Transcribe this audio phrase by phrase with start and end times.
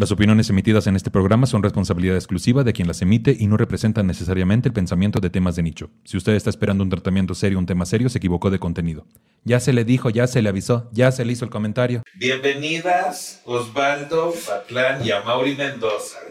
[0.00, 3.58] Las opiniones emitidas en este programa son responsabilidad exclusiva de quien las emite y no
[3.58, 5.90] representan necesariamente el pensamiento de temas de nicho.
[6.04, 9.04] Si usted está esperando un tratamiento serio, un tema serio, se equivocó de contenido.
[9.44, 12.02] Ya se le dijo, ya se le avisó, ya se le hizo el comentario.
[12.14, 16.18] Bienvenidas Osvaldo, Fatlán y Amaury Mendoza.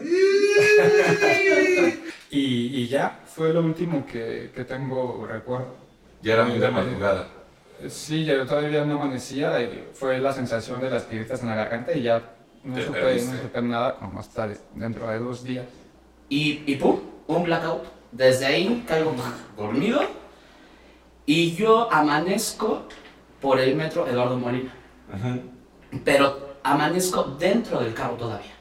[2.32, 5.76] Y, y ya, fue lo último que, que tengo recuerdo.
[6.22, 7.28] Ya era muy de madrugada.
[7.88, 11.92] Sí, yo todavía no amanecía y fue la sensación de las piedritas en la garganta
[11.92, 12.22] y ya
[12.64, 15.66] no supe, no supe nada como hasta dentro de dos días.
[16.28, 17.82] Y, y pum, un blackout.
[18.12, 19.14] Desde ahí caigo
[19.56, 20.00] dormido
[21.26, 22.82] y yo amanezco
[23.40, 24.72] por el metro Eduardo Molina.
[26.04, 28.52] Pero amanezco dentro del carro todavía.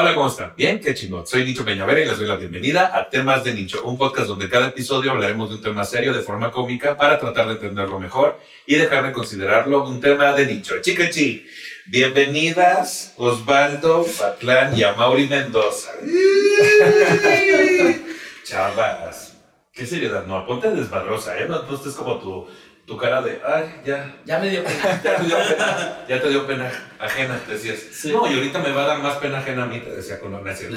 [0.00, 0.54] Hola, ¿cómo están?
[0.56, 1.26] Bien, qué chingón.
[1.26, 4.48] Soy Nicho Peñavera y les doy la bienvenida a Temas de Nicho, un podcast donde
[4.48, 8.40] cada episodio hablaremos de un tema serio de forma cómica para tratar de entenderlo mejor
[8.64, 10.80] y dejar de considerarlo un tema de nicho.
[10.80, 11.46] Chicachi,
[11.84, 15.90] bienvenidas Osvaldo, Fatlán y Amaury Mendoza.
[18.44, 19.36] Chavas,
[19.70, 21.44] qué seriedad, no, ponte desmadrosa, ¿eh?
[21.46, 22.48] No, no estés como tu,
[22.90, 25.00] tu cara de, ay, ya, Ya me dio pena.
[25.04, 27.78] ya te dio pena, ya te dio pena ajena, te decías.
[27.78, 28.10] Sí.
[28.10, 30.32] No, y ahorita me va a dar más pena ajena a mí, te decía con
[30.32, 30.68] la necia.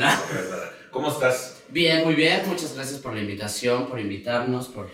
[0.91, 1.63] ¿Cómo estás?
[1.69, 2.43] Bien, muy bien.
[2.45, 4.91] Muchas gracias por la invitación, por invitarnos, por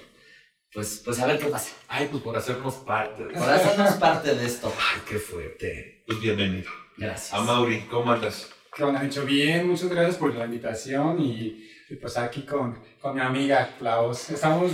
[0.71, 1.75] pues, pues a ver qué pasa.
[1.89, 3.25] Ay, pues por hacernos parte.
[3.25, 4.73] de- Por hacernos parte de esto.
[4.79, 6.03] Ay, qué fuerte.
[6.07, 6.71] Pues bienvenido.
[6.95, 7.33] Gracias.
[7.33, 8.49] A Mauri, ¿cómo andas?
[8.73, 13.13] Que han hecho bien, muchas gracias por la invitación y, y pues aquí con, con
[13.13, 14.29] mi amiga Klaus.
[14.29, 14.71] Estamos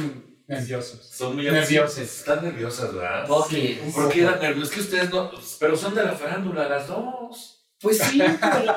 [0.48, 1.10] nerviosos.
[1.12, 1.98] Son muy Nerviosas.
[2.00, 3.28] Están nerviosas, ¿verdad?
[3.28, 3.80] Poqui.
[3.94, 4.70] ¿Por qué eran nerviosos?
[4.70, 5.32] Es que ustedes no.
[5.60, 7.68] Pero son de la farándula, las dos.
[7.82, 8.76] Pues sí, pero...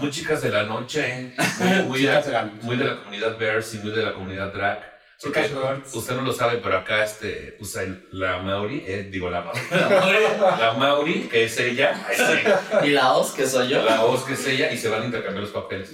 [0.00, 1.34] Muy chicas de la noche.
[1.60, 2.62] Muy, muy, Chicas de la noche.
[2.62, 4.97] muy de la comunidad Bears y muy de la comunidad Drag.
[5.20, 5.50] Porque.
[5.94, 9.60] Usted no lo sabe, pero acá este, el- la Mauri, eh, digo la Mauri,
[10.60, 12.06] la Mauri, que es ella,
[12.84, 13.82] ¿Y la os que soy yo?
[13.82, 15.90] la Oz que es ella, y se van a intercambiar los papeles.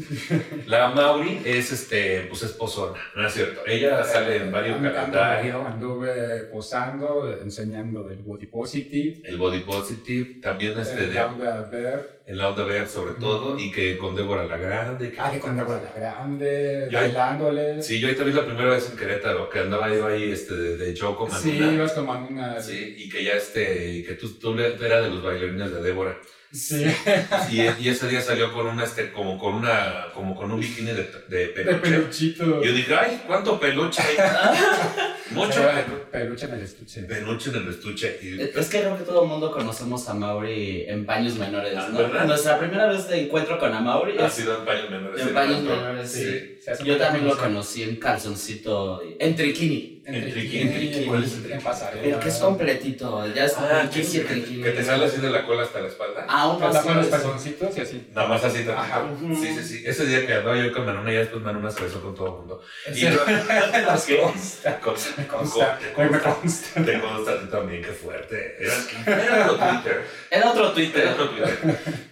[0.66, 3.62] La Mauri es, este, pues esposona, ¿no es cierto?
[3.66, 10.78] Ella sale en varios calendarios, Anduve posando, enseñando del body positive, el Body Positive, también
[10.78, 14.56] este, el de, Laura Ver, el Lauda Bear sobre todo, y que con Débora la
[14.56, 15.10] Grande.
[15.12, 17.86] que- ah, que con Débora la Grande, Yo- bailándoles.
[17.86, 20.76] Sí, yo ahí vi la primera vez en Querétaro, que andaba yo ahí este, de,
[20.76, 21.72] de show con Sí, Manuna.
[21.74, 22.60] ibas tomando una.
[22.60, 26.16] Sí, y que ya este, y que tú, tú eras de los bailarines de Débora.
[26.54, 26.86] Sí.
[27.50, 30.92] Y, y ese día salió con una, este, como con una, como con un bikini
[30.92, 31.78] de, de De peluche.
[31.80, 32.62] peluchito.
[32.62, 34.16] Yo dije, ay, ¿cuánto peluche hay?
[35.30, 37.02] Mucho Era de pelu- peluche en el estuche.
[37.02, 38.18] peluche en el estuche.
[38.22, 41.88] Y, Es que creo que todo el mundo conocemos a Mauri en paños menores, Ah,
[41.90, 41.98] ¿no?
[41.98, 42.24] ¿verdad?
[42.26, 45.20] Nuestra primera vez de encuentro con Amauri ha es sido en paños menores.
[45.22, 45.70] en paños ¿no?
[45.76, 46.58] menores, sí.
[46.84, 49.93] Yo también lo conocí en calzoncito, en triquini.
[50.06, 51.06] En En triquini, triquini, triquini.
[51.06, 52.20] ¿Cuál es el pasarela.
[52.20, 55.80] Que es completito, ya es Ah, que, que, te sale así de la cola hasta
[55.80, 56.26] la espalda.
[56.28, 57.10] Ah, un los paso.
[57.10, 58.06] calzoncitos y así.
[58.14, 58.64] Nada más así.
[59.40, 59.82] Sí, sí, sí.
[59.86, 62.32] Ese día que andaba yo con Manuna, ya después Manuna se besó con todo el
[62.34, 62.62] mundo.
[62.94, 63.00] Y.
[63.02, 64.80] Las consta.
[64.80, 65.78] Consta.
[65.94, 66.84] con- Me consta.
[66.84, 68.56] Te consta a ti también, qué fuerte.
[68.60, 68.74] Era,
[69.24, 70.04] era otro Twitter.
[70.30, 71.08] Era otro Era Twitter.
[71.08, 71.58] otro Twitter.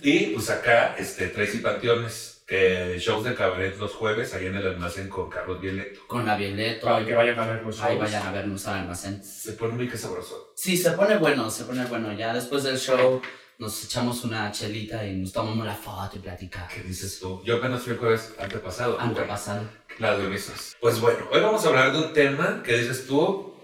[0.00, 4.66] Y pues acá, este, Tracy Panteones, que shows de cabaret los jueves, ahí en el
[4.66, 6.00] almacén con Carlos Violeto.
[6.06, 6.84] Con la Violeto.
[6.84, 9.24] Para que vayan a ver los Ahí vayan a vernos al almacén.
[9.24, 10.52] Se pone muy que sabroso.
[10.54, 12.12] Sí, se pone bueno, se pone bueno.
[12.12, 13.22] Ya después del show
[13.56, 16.70] nos echamos una chelita y nos tomamos la foto y platicamos.
[16.74, 17.40] ¿Qué dices tú?
[17.42, 19.00] Yo apenas fui el jueves antepasado.
[19.00, 19.66] Antepasado.
[19.98, 20.76] La de Ulises.
[20.78, 23.54] Pues bueno, hoy vamos a hablar de un tema que dices tú.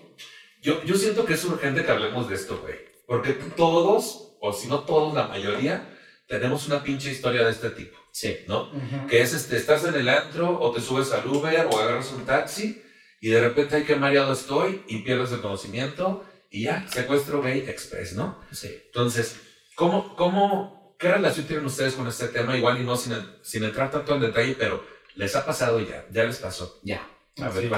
[0.62, 2.76] Yo, yo siento que es urgente que hablemos de esto, güey.
[3.06, 5.97] Porque todos, o si no todos, la mayoría,
[6.28, 8.38] tenemos una pinche historia de este tipo, Sí.
[8.46, 8.70] ¿no?
[9.08, 12.24] Que es, este, estás en el antro, o te subes al Uber, o agarras un
[12.26, 12.82] taxi,
[13.20, 17.60] y de repente, ay, qué mareado estoy, y pierdes el conocimiento, y ya, secuestro gay
[17.68, 18.38] express, ¿no?
[18.52, 18.82] Sí.
[18.86, 19.36] Entonces,
[19.74, 22.56] ¿cómo, cómo, qué relación tienen ustedes con este tema?
[22.56, 24.84] Igual y no sin, sin entrar tanto en detalle, pero
[25.14, 26.78] les ha pasado ya, ya les pasó.
[26.82, 27.06] Ya.
[27.40, 27.70] A ver, Sí.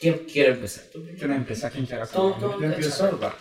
[0.00, 0.84] ¿Quién quiere empezar?
[0.92, 1.04] ¿Tú?
[1.18, 1.70] ¿Quién empieza?
[1.70, 1.96] ¿Quién Yo
[2.60, 3.06] empiezo.
[3.08, 3.20] échale.
[3.22, 3.34] va.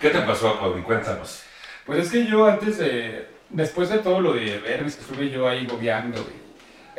[0.00, 0.82] ¿Qué te pasó, Mauri?
[0.82, 1.42] Cuéntanos.
[1.86, 5.48] Pues es que yo antes de, después de todo lo de vermes que estuve yo
[5.48, 6.44] ahí gobeando y-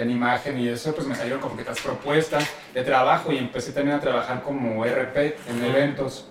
[0.02, 3.72] en imagen y eso, pues me salieron como que estas propuestas de trabajo y empecé
[3.72, 6.28] también a trabajar como RP en eventos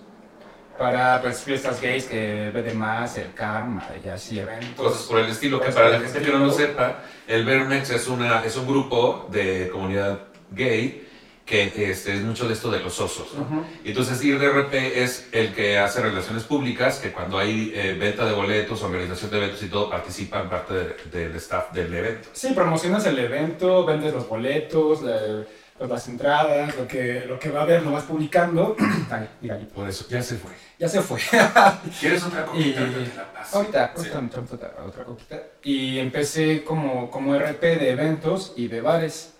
[0.77, 4.75] para pues fiestas gays que ve de más, el karma y así eventos.
[4.75, 8.07] Cosas por el estilo, que para la gente que no lo sepa, el Vernex es,
[8.07, 10.19] una, es un grupo de comunidad
[10.51, 11.04] gay
[11.45, 13.41] que este, es mucho de esto de los osos, ¿no?
[13.43, 13.65] Ujú.
[13.83, 18.33] Y Entonces IRP es el que hace relaciones públicas, que cuando hay eh, venta de
[18.33, 22.29] boletos, organización de eventos y todo, participa en parte de- del staff del evento.
[22.33, 25.45] Sí, promocionas el evento, vendes los boletos, le-
[25.77, 28.75] pues, las entradas, lo que, lo que va a ver, lo vas publicando.
[29.11, 29.59] Ay, mira.
[29.75, 30.51] Por eso, ya se fue.
[30.79, 31.19] ya se fue.
[31.99, 32.71] ¿Quieres otra Y?
[32.71, 32.79] Te
[33.15, 33.57] la paso.
[33.57, 34.09] ahorita, Sí.
[34.11, 34.41] ahorita,
[34.83, 35.43] otra coquita.
[35.63, 39.33] Y empecé como, como RP de eventos y de bares.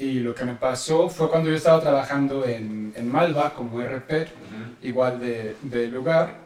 [0.00, 4.22] Y lo que me pasó fue cuando yo estaba trabajando en, en Malva como RP,
[4.22, 4.28] Ujú.
[4.88, 6.36] igual de, de lugar.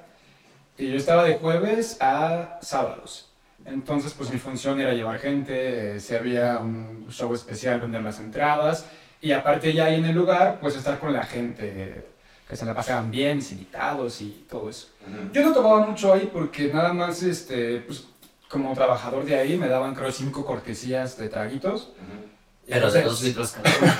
[0.76, 3.30] Y yo estaba de jueves a sábados.
[3.64, 8.18] Entonces, pues mi función era llevar gente, eh, si había un show especial, vender las
[8.18, 8.86] entradas.
[9.20, 12.04] Y aparte ya ahí en el lugar, pues estar con la gente, eh,
[12.48, 14.88] que se la pasaban bien, invitados y todo eso.
[15.06, 15.32] Ujú.
[15.32, 18.04] Yo no tomaba mucho ahí porque nada más, este, pues,
[18.48, 21.92] como trabajador de ahí, me daban creo cinco cortesías de traguitos.
[22.02, 22.33] Ujú.
[22.33, 22.33] Y
[22.68, 23.92] Pero de dos litros cada uno.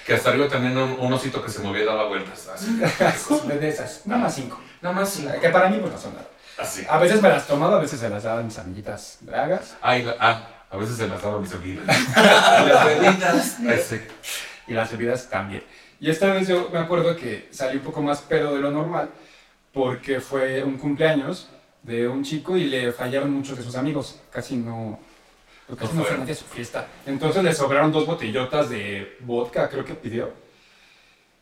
[0.06, 2.48] Que hasta arriba también un, un osito que se movía y daba vueltas.
[2.48, 2.76] Así.
[3.48, 4.60] de esas, nada más cinco.
[4.80, 5.26] Nada más sí.
[5.40, 6.26] Que para mí pues no son nada.
[6.58, 6.84] Así.
[6.88, 9.76] A veces me las tomaba, a veces se las daban mis amiguitas dragas.
[9.80, 11.84] Ay, la- ah, a veces se las daba a mis amigas.
[11.96, 13.60] Y las velitas.
[13.60, 14.08] Ese.
[14.66, 15.62] y las bebidas también.
[16.00, 19.08] Y esta vez yo me acuerdo que salí un poco más pedo de lo normal
[19.72, 21.48] porque fue un cumpleaños
[21.82, 24.20] de un chico y le fallaron muchos de sus amigos.
[24.30, 24.98] Casi no,
[25.78, 26.30] casi No no fue fueron.
[26.30, 26.86] a su fiesta.
[27.06, 30.32] Entonces le sobraron dos botellotas de vodka, creo que pidió.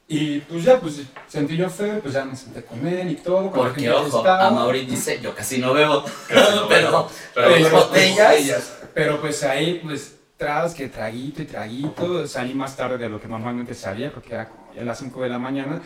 [0.08, 3.48] Y pues ya, pues sentí yo feo, pues ya me senté con él y todo.
[3.50, 4.48] con la Porque, gente ojo, estaba.
[4.48, 6.04] a Mauri dice, yo casi no bebo.
[6.26, 8.78] Casi no pero, Pero las botellas.
[8.92, 13.28] Pero pues ahí, pues, tras que traguito y traguito, salí más tarde de lo que
[13.28, 15.80] normalmente salía, porque era como ya las 5 de la mañana.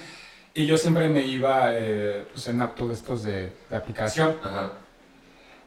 [0.55, 4.37] Y yo siempre me iba eh, pues, en acto de estos de, de aplicación.
[4.43, 4.71] Ajá.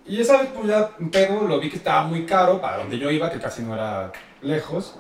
[0.06, 2.98] Y esa vez, pues ya, un pedo, lo vi que estaba muy caro para donde
[2.98, 4.10] yo iba, que casi no era
[4.42, 4.96] lejos.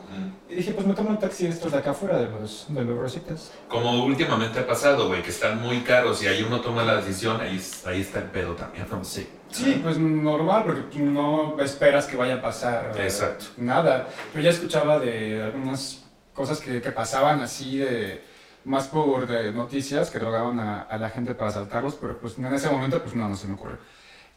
[0.49, 2.83] Y dije, pues me tomo un taxi de estos de acá afuera, de los, de
[2.83, 3.53] los rositas.
[3.69, 7.39] Como últimamente ha pasado, güey, que están muy caros y ahí uno toma la decisión,
[7.39, 9.01] ahí, ahí está el pedo también, ¿no?
[9.05, 9.25] Sí.
[9.49, 13.45] Sí, pues normal, porque tú no esperas que vaya a pasar eh, Exacto.
[13.55, 14.09] nada.
[14.35, 16.03] Yo ya escuchaba de algunas
[16.33, 18.21] cosas que, que pasaban así de
[18.67, 22.69] más por de noticias que drogaban a, la gente para asaltarlos, pero pues en ese
[22.69, 23.77] momento pues no se me ocurrió.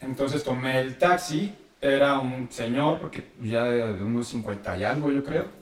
[0.00, 5.24] Entonces tomé el taxi, era un señor, porque ya de unos 50 y algo yo
[5.24, 5.59] creo.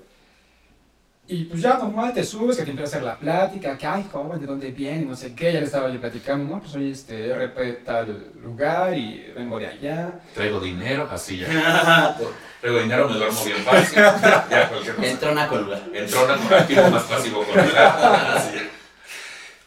[1.30, 4.06] Y pues ya normal te subes, que te empieza a hacer la plática, que ay
[4.10, 5.04] joven, ¿de dónde viene?
[5.04, 8.96] No sé qué, ya le estaba yo platicando, no, pues soy este RP tal lugar
[8.96, 10.20] y vengo de allá.
[10.34, 12.16] Traigo dinero, así ya.
[12.62, 13.98] Traigo dinero, me duermo bien fácil.
[14.50, 15.08] Ya, cualquier cosa.
[15.08, 15.80] Entró una colga.
[15.92, 18.70] Entró un activo más pasivo con Así ya.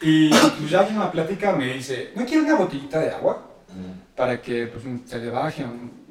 [0.04, 3.34] Y pues ya en la plática me dice, ¿no quiere una botellita de agua?
[3.68, 3.94] Ujú.
[4.16, 5.64] Para que pues, se le baje.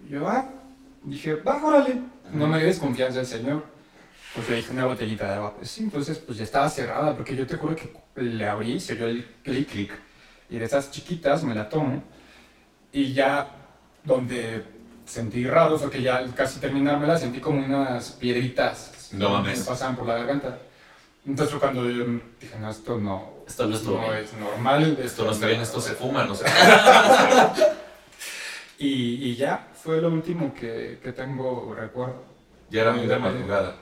[0.09, 0.45] Yo, ah,
[1.03, 1.97] dije, va, órale.
[2.31, 3.70] No me dio desconfianza el señor.
[4.35, 5.53] Pues le dije una botellita de agua.
[5.57, 8.95] Pues sí, entonces pues ya estaba cerrada, porque yo te juro que le abrí, se
[8.95, 9.91] dio el clic, clic.
[10.49, 12.01] Y de esas chiquitas me la tomo.
[12.93, 13.47] Y ya
[14.03, 14.63] donde
[15.05, 19.53] sentí raro fue que ya casi terminármela sentí como unas piedritas No mames.
[19.53, 20.59] que me pasaban por la garganta.
[21.25, 22.05] Entonces cuando yo
[22.39, 24.23] dije, no, esto no, Esto no estuvo no bien.
[24.23, 24.97] es normal.
[25.03, 26.45] Esto no está bien, esto se fuma, no sé.
[28.77, 32.23] Y, y ya, fue lo último que, que tengo recuerdo.
[32.71, 33.75] Ya era muy de madrugada.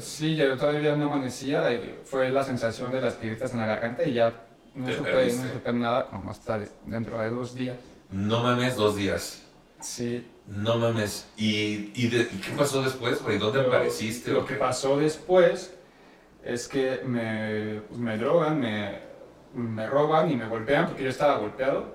[0.00, 4.02] Sí, yo todavía no amanecía, y fue la sensación de las piedritas en la garganta
[4.04, 4.32] y ya
[4.74, 7.76] no supe, no supe nada como hasta de- dentro de dos días.
[8.10, 9.42] No mames, dos días.
[9.80, 10.26] Sí.
[10.46, 11.26] No mames.
[11.36, 13.38] ¿Y, y, de- y qué pasó después, güey?
[13.38, 14.32] ¿Dónde Pero apareciste?
[14.32, 15.74] Lo que pasó después
[16.42, 18.98] es que me, pues, me drogan, me,
[19.54, 21.94] me roban y me golpean porque yo estaba golpeado.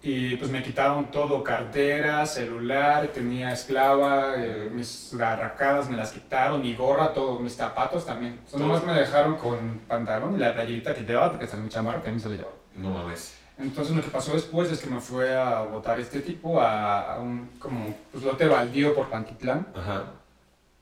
[0.00, 6.62] Y pues me quitaron todo, cartera, celular, tenía esclava, eh, mis garracadas me las quitaron,
[6.62, 8.38] mi gorra, todos mis zapatos también.
[8.46, 11.98] Solo nomás me dejaron con pantalón y la playerita que llevaba porque hasta mi chamarra
[12.00, 12.54] también se la llevaba.
[12.76, 13.34] No mames.
[13.58, 17.18] Entonces lo que pasó después es que me fue a botar este tipo a, a
[17.18, 19.66] un como pues, lote baldío por Pantitlán.
[19.74, 20.04] Ajá.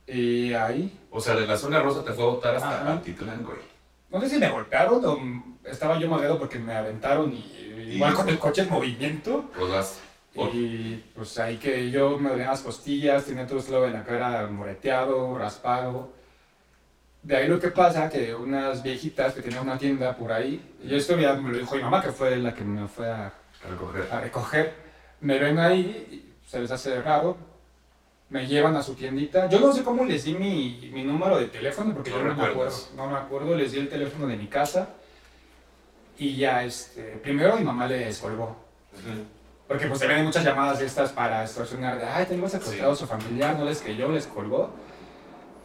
[0.07, 2.85] Y ahí O sea, de la zona rosa te fue a botar hasta Ajá.
[2.85, 3.76] Pantitlán, güey.
[4.17, 8.27] No sé si me golpearon o estaba yo mareado porque me aventaron y, igual con
[8.31, 9.51] el coche en movimiento.
[9.55, 10.01] Rodas.
[10.55, 14.47] Y pues ahí que yo me dolían las costillas, tenía todo esto en la cara
[14.47, 16.13] moreteado, raspado.
[17.23, 20.95] De ahí lo que pasa que unas viejitas que tenían una tienda por ahí, y
[20.95, 23.69] esto ya me lo dijo mi mamá, que fue la que me fue a, a
[23.69, 24.09] recoger.
[24.11, 24.75] a recoger,
[25.21, 27.37] me ven ahí, y se les hace raro,
[28.29, 29.49] me llevan a su tiendita.
[29.49, 32.35] Yo no sé cómo les di mi, mi número de teléfono, porque No yo no
[32.35, 32.77] me acuerdo.
[32.97, 34.89] No me acuerdo, les di el teléfono de mi casa.
[36.19, 38.57] Y ya, este, primero mi mamá les colgó.
[38.93, 39.25] Ujú.
[39.69, 42.97] Porque pues se ven muchas llamadas de estas para extorsionar, de, ay, tengo secuestrado a
[42.97, 44.71] su familiar, no les creyó, les colgó.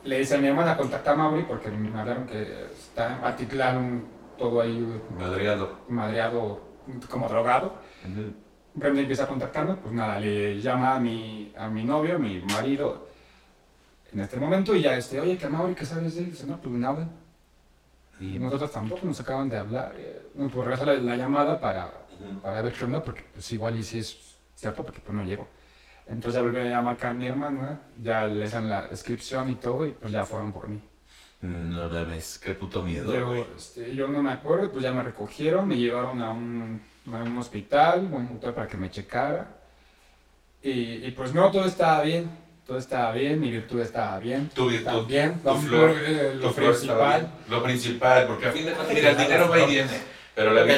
[0.03, 4.03] Le dice a mi hermana, contacta a Mauri, porque me hablaron que está en
[4.39, 5.77] todo ahí Madreado.
[5.87, 6.61] madreado,
[7.09, 7.75] como drogado.
[8.73, 13.07] Brenda empieza a contactarme, pues nada, le llama a mi, a mi novio, mi marido,
[14.13, 16.31] en este momento y ya, este, oye, ¿qué Mauri, qué sabes de él?
[16.31, 17.07] Dice, no, pues nada.
[18.19, 19.93] Y nosotros tampoco nos acaban de hablar.
[19.97, 21.91] Eh, no, pues regresa la, la llamada para,
[22.41, 25.47] para ver qué onda, porque pues igual y si es cierto, porque pues no llego.
[26.07, 29.85] Entonces ya volví a llamar a mi hermana, ya le dan la descripción y todo,
[29.85, 30.81] y pues ya fueron por mí.
[31.41, 35.67] No debes, qué puto miedo, Luego, este, yo no me acuerdo, pues ya me recogieron,
[35.67, 36.81] me llevaron a un,
[37.13, 39.47] a un hospital, un doctor para que me checara.
[40.63, 42.29] Y, y, pues no, todo estaba bien,
[42.67, 44.49] todo estaba bien, mi virtud estaba bien.
[44.49, 47.19] Tu virtud, También, tu lo, flor, eh, lo tu principal.
[47.21, 47.31] bien.
[47.49, 49.91] Lo principal, porque a fin de cuentas, mira, el dinero va y viene,
[50.35, 50.77] pero la vida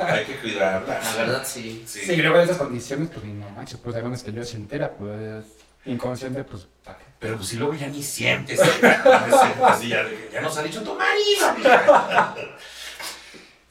[0.00, 1.00] hay que cuidarla.
[1.00, 1.84] La verdad, sí.
[1.86, 2.00] Sí.
[2.00, 5.44] Sí, luego en esas condiciones, pues no manches, pues hay que yo se entera, pues
[5.84, 7.04] inconsciente, pues ¿para qué?
[7.18, 10.94] Pero pues si luego ya ni sientes, así ya, que ya nos ha dicho tu
[10.94, 12.34] marido.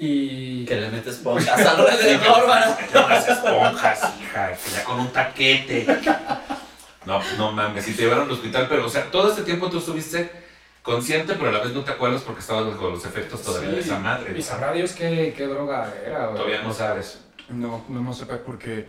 [0.02, 2.80] Y Que le metes esponjas alrededor, ¿verdad?
[2.94, 5.86] Ya unas esponjas, hija, que ya con un taquete.
[7.06, 9.80] No, no mames, si te llevaron al hospital, pero o sea, todo este tiempo tú
[9.80, 10.32] estuviste
[10.84, 13.80] consciente, pero a la vez no te acuerdas porque estabas bajo los efectos todavía de
[13.82, 14.38] esa madre.
[14.38, 16.30] Y sabrá Dios qué, qué droga era.
[16.30, 17.20] o- Todavía no sabes.
[17.50, 18.86] No, no, no sé porque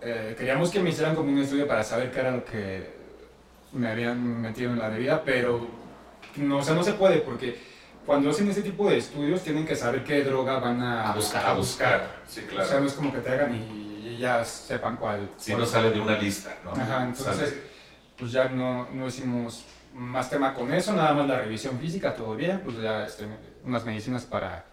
[0.00, 2.88] eh, queríamos que me hicieran como un estudio para saber qué era lo que
[3.72, 5.66] me habían metido en la bebida, pero
[6.36, 7.58] no, o sea, no se puede porque
[8.06, 11.44] cuando hacen ese tipo de estudios tienen que saber qué droga van a, A buscar,
[11.46, 12.80] a buscar, sí, O sea, claro.
[12.80, 15.28] no es como que te hagan y, ya sepan cuál.
[15.36, 16.70] Si cuál- no sale de una lista, ¿no?
[16.70, 17.62] Ajá, entonces, Sale.
[18.16, 22.34] pues ya no, no hicimos más tema con eso, nada más la revisión física, todo
[22.36, 23.26] bien, pues ya este,
[23.64, 24.64] unas medicinas para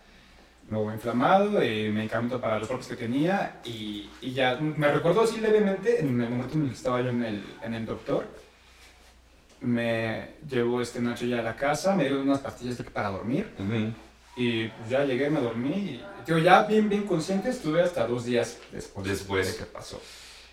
[0.70, 5.40] nuevo inflamado, y medicamento para los golpes que tenía, y, y ya, me recuerdo así
[5.42, 8.26] levemente, en el momento en el que estaba yo en el, en el doctor,
[9.64, 13.94] me llevó este Nacho ya a la casa, me dio unas pastillas para dormir, Ujú.
[14.38, 18.26] y pues ya llegué, me dormí, y digo, ya bien, bien consciente, estuve hasta dos
[18.26, 19.52] días después, Después.
[19.54, 20.02] de que pasó.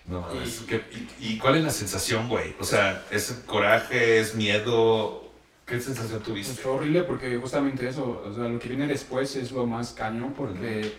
[0.07, 0.61] No mames.
[0.67, 0.83] ¿qué-
[1.21, 2.55] y, y cuál es la sensación, güey?
[2.59, 5.29] O sea, ¿es coraje, es miedo?
[5.67, 6.62] ¿Qué sensación Pues tuviste?
[6.62, 10.33] fue horrible porque justamente eso, o sea, lo que viene después es lo más cañón
[10.33, 10.93] porque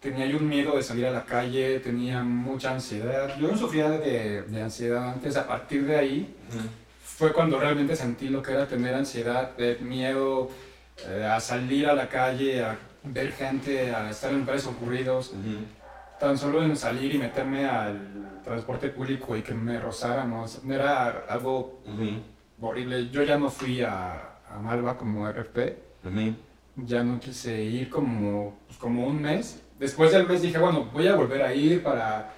[0.00, 3.36] tenía yo un miedo de salir a la calle, tenía mucha ansiedad.
[3.38, 6.66] Yo no sufría de, de ansiedad antes, a partir de ahí Ujú.
[7.16, 10.50] Fue cuando realmente sentí lo que era tener ansiedad, miedo
[11.08, 15.30] eh, a salir a la calle, a ver gente, a estar en lugares ocurridos.
[15.30, 15.64] Ujú.
[16.20, 20.26] Tan solo en salir y meterme al transporte público y que me sea,
[20.74, 22.20] era algo Ujú.
[22.60, 23.08] horrible.
[23.10, 26.34] Yo ya no fui a, a Malva como RP Ujú.
[26.76, 29.62] ya no quise ir como, pues, como un mes.
[29.78, 32.34] Después del mes dije, bueno, voy a volver a ir para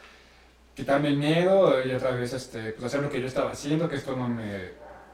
[0.78, 3.96] quitarme el miedo y otra vez este, pues, hacer lo que yo estaba haciendo, que
[3.96, 4.70] esto no me,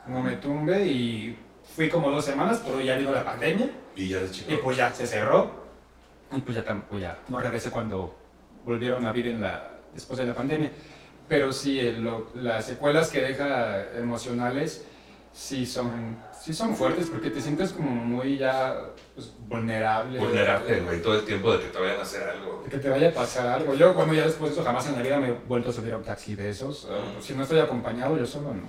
[0.07, 0.85] no me tumbe.
[0.87, 1.39] Y
[1.75, 4.93] fui como dos semanas, pero ya vino la pandemia Y ya de y pues ya
[4.93, 5.51] se cerró.
[6.37, 8.15] Y pues ya, pues ya no regresé cuando
[8.63, 10.71] volvieron a abrir en la, después de la pandemia.
[11.29, 14.85] Pero sí, el- lo- las secuelas que deja emocionales
[15.33, 18.77] sí son, sí son fuertes porque te sientes como muy ya
[19.15, 20.19] pues, vulnerable.
[20.19, 22.63] Vulnerable, güey, todo el tiempo de que te vayan a hacer algo.
[22.65, 23.75] De que te vaya a pasar algo.
[23.75, 25.93] Yo, cuando ya después de eso, jamás en la vida me he vuelto a subir
[25.95, 26.87] a un taxi de esos.
[26.89, 27.23] Mm.
[27.23, 28.69] Si no estoy acompañado, yo solo no.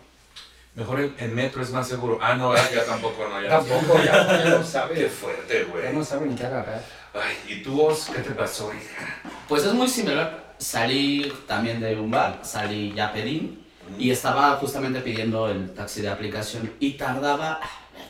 [0.76, 2.20] Mejor en, en metro es más seguro.
[2.22, 3.50] Ah, no, ya tampoco, no, ya.
[3.50, 5.10] Tampoco, ya, ya no Qué sabe.
[5.10, 6.06] fuerte, Ya no güey.
[6.06, 6.82] sabe ni qué agarrar.
[7.14, 9.22] Ay, ¿y tú, Os, qué te pasó, hija?
[9.48, 10.54] Pues es muy similar.
[10.58, 13.65] Salí también de un bar, salí ya pedí
[13.98, 17.60] y estaba justamente pidiendo el taxi de aplicación y tardaba,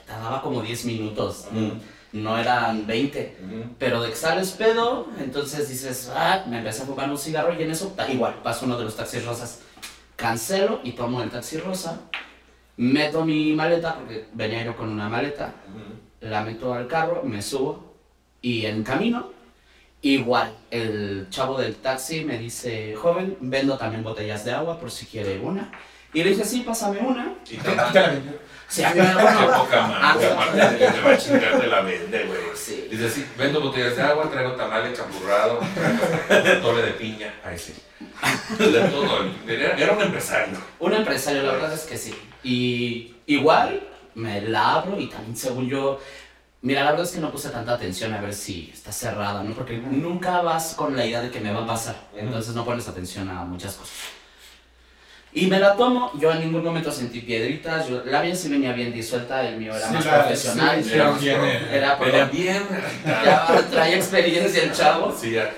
[0.07, 1.69] tardaba como 10 minutos, Mm.
[2.13, 3.37] no eran 20.
[3.43, 3.63] Ujú.
[3.77, 7.63] Pero de que sales pedo, entonces dices, ah, me empecé a fumar un cigarro y
[7.63, 9.59] en eso, da igual, paso uno de los taxis rosas.
[10.15, 11.99] Cancelo y tomo el taxi rosa,
[12.77, 15.53] meto mi maleta, porque venía yo con una maleta,
[16.21, 17.95] la meto al carro, me subo
[18.41, 19.31] y en camino,
[20.13, 25.05] igual, el chavo del taxi me dice, joven, vendo también botellas de agua por si
[25.05, 25.71] quiere una.
[26.13, 27.33] Y le dije, sí, pásame una.
[27.49, 27.71] Y te.
[28.67, 32.39] Sí, poca madre, aparte de que te va a chingar, te la vende, güey.
[32.55, 32.87] Sí.
[32.89, 35.59] Dice así, vendo botellas de agua, traigo tamales champurrado,
[36.27, 37.33] traigo tole de piña.
[37.43, 37.73] Ay, sí.
[38.57, 39.25] De todo.
[39.47, 40.57] Era, era un empresario.
[40.79, 42.15] Un empresario, la verdad es que sí.
[42.43, 43.81] Y igual
[44.15, 45.99] me la abro y también según yo,
[46.65, 49.53] mira, la verdad es que no puse tanta atención a ver si está cerrada, ¿no?
[49.53, 52.87] Porque nunca vas con la idea de que me va a pasar, entonces no pones
[52.87, 53.93] atención a muchas cosas.
[55.31, 58.71] Y me la tomo, yo en ningún momento sentí piedritas, yo, la bien sí venía
[58.71, 60.83] bien disuelta, el mío era Sí, más la- profesional.
[60.83, 62.63] sí, Era Era bien, eh, era era bien.
[63.05, 65.13] ya traía experiencia el chavo.
[65.15, 65.51] Sí, ya.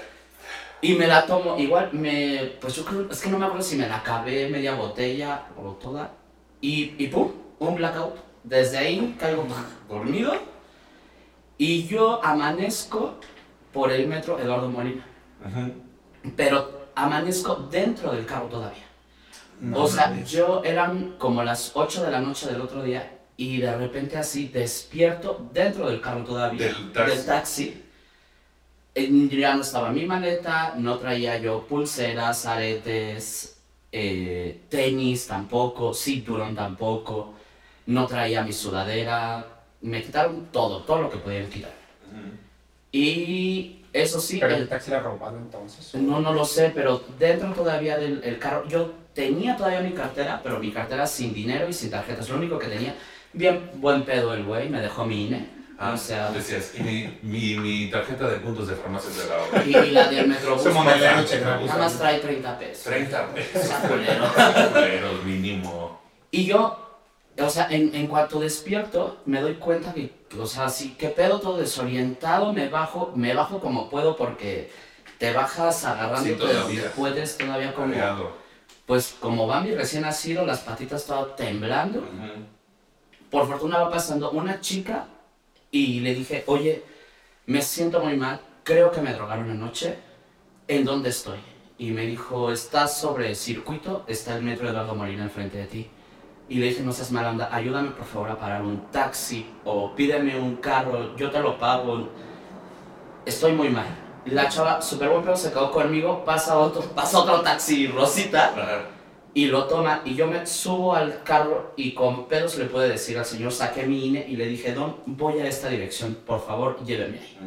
[0.81, 3.75] Y me la tomo, igual me, pues yo creo, es que no me acuerdo si
[3.77, 6.11] me la acabé media botella o toda.
[6.59, 8.15] Y, y pum, un blackout.
[8.43, 9.45] Desde ahí caigo
[9.87, 10.33] dormido
[11.57, 13.15] y yo amanezco
[13.73, 15.05] por el metro Eduardo Molina.
[15.45, 15.73] Ujú.
[16.35, 18.83] Pero amanezco dentro del carro todavía.
[19.59, 20.29] No o sea, mames.
[20.29, 24.47] yo eran como las 8 de la noche del otro día y de repente así
[24.47, 26.67] despierto dentro del carro todavía.
[26.67, 27.15] Del taxi.
[27.15, 27.83] Del taxi.
[29.37, 33.57] Ya no estaba mi maleta, no traía yo pulseras, aretes,
[33.91, 37.35] eh, tenis tampoco, cinturón tampoco,
[37.85, 41.71] no traía mi sudadera, me quitaron todo, todo lo que podían quitar.
[42.91, 45.93] Y eso sí, Pero el- el taxi era robado entonces.
[45.95, 50.39] no, no lo sé, pero dentro todavía del el carro, yo tenía todavía mi cartera,
[50.43, 52.95] pero mi cartera sin dinero y sin tarjetas, lo único que tenía.
[53.33, 55.57] Bien buen pedo el güey, me dejó mi INE.
[55.79, 59.43] Ah, o sea, decías, y mi, mi, mi tarjeta de puntos de farmacias de la
[59.43, 59.63] obra.
[59.63, 60.61] y, y la del Metrobús.
[60.65, 61.59] Ese monedero nada checa.
[61.77, 62.83] más trae 30 pesos.
[62.85, 63.61] 30 O pesos.
[63.61, 64.25] sea, culero.
[64.73, 66.01] Pero mínimo.
[66.31, 66.86] Y yo,
[67.39, 71.39] o sea, en, en cuanto despierto, me doy cuenta que, o sea, sí, que pedo
[71.39, 74.71] todo desorientado, me bajo, me bajo como puedo porque
[75.17, 76.91] te bajas agarrándote Sí, todavía.
[76.95, 77.93] puedes todavía como,
[78.85, 82.03] pues como Bambi recién nacido, las patitas todas temblando.
[83.29, 85.07] Por fortuna va pasando una chica
[85.69, 86.83] y le dije, oye,
[87.45, 89.97] me siento muy mal, creo que me drogaron anoche,
[90.67, 91.39] ¿en dónde estoy?
[91.77, 95.89] Y me dijo, estás sobre circuito, está el metro Eduardo Molina enfrente de ti.
[96.49, 99.93] Y le dije, no seas mala onda, ayúdame por favor a parar un taxi o
[99.95, 102.09] pídeme un carro, yo te lo pago.
[103.25, 103.87] Estoy muy mal.
[104.25, 108.81] La chava, súper buen pedo, se quedó conmigo, pasa otro, pasa otro taxi, Rosita, Ajá.
[109.33, 113.17] y lo toma y yo me subo al carro y con pedos le puede decir
[113.17, 116.83] al señor saqué mi INE y le dije don voy a esta dirección por favor
[116.83, 117.37] lléveme ahí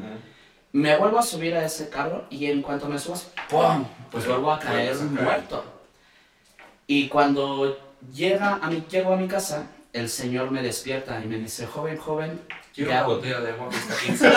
[0.73, 3.85] me vuelvo a subir a ese carro y en cuanto me subas ¡pum!
[4.11, 4.95] pues vuelvo a caer.
[4.97, 5.65] muerto
[6.87, 7.77] y cuando
[8.15, 11.97] llega a mi, llego a mi casa el señor me despierta y me dice joven
[11.99, 12.41] joven
[12.75, 14.33] Quiero ya- una botella de agua que está 15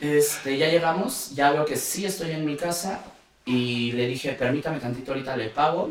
[0.00, 3.04] Este, ya llegamos, ya veo que sí estoy en mi casa
[3.44, 5.90] y le dije, permítame tantito, ahorita le pago.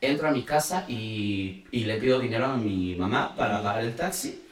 [0.00, 3.96] Entro a mi casa y, y le pido dinero a mi mamá para pagar el
[3.96, 4.44] taxi.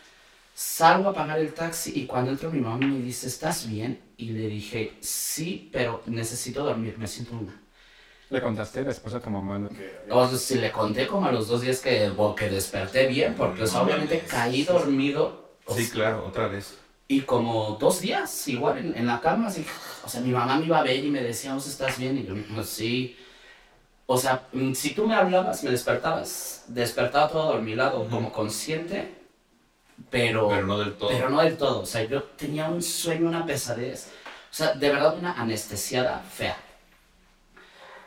[0.52, 4.00] Salgo a pagar el taxi y cuando entro mi mamá me dice, ¿estás bien?
[4.16, 7.54] Y le dije, sí, pero necesito dormir, me siento una.
[8.30, 10.00] Le contaste después a tu mamá lo que...
[10.10, 13.62] O sea, si le conté como a los dos días que, que desperté bien, porque
[13.62, 15.50] o sea, obviamente caí dormido.
[15.64, 16.76] o Sí, sea, claro, otra vez.
[17.08, 19.64] Y como dos días, igual en, en la cama, así.
[20.04, 22.18] O sea, mi mamá me iba a ver y me decía, ¿vos estás bien?
[22.18, 23.16] Y yo, pues sí.
[24.06, 26.64] O sea, mm, si tú me hablabas, me despertabas.
[26.66, 28.10] Despertaba todo dormilado, Ujú.
[28.10, 29.14] como consciente,
[30.10, 31.10] pero, Pero no del todo.
[31.10, 31.82] pero no del todo.
[31.82, 34.08] O sea, yo tenía un sueño, una pesadez.
[34.50, 36.56] O sea, de verdad una anestesiada fea.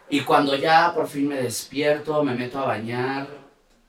[0.10, 3.28] Y cuando ya por fin me despierto, me meto a bañar,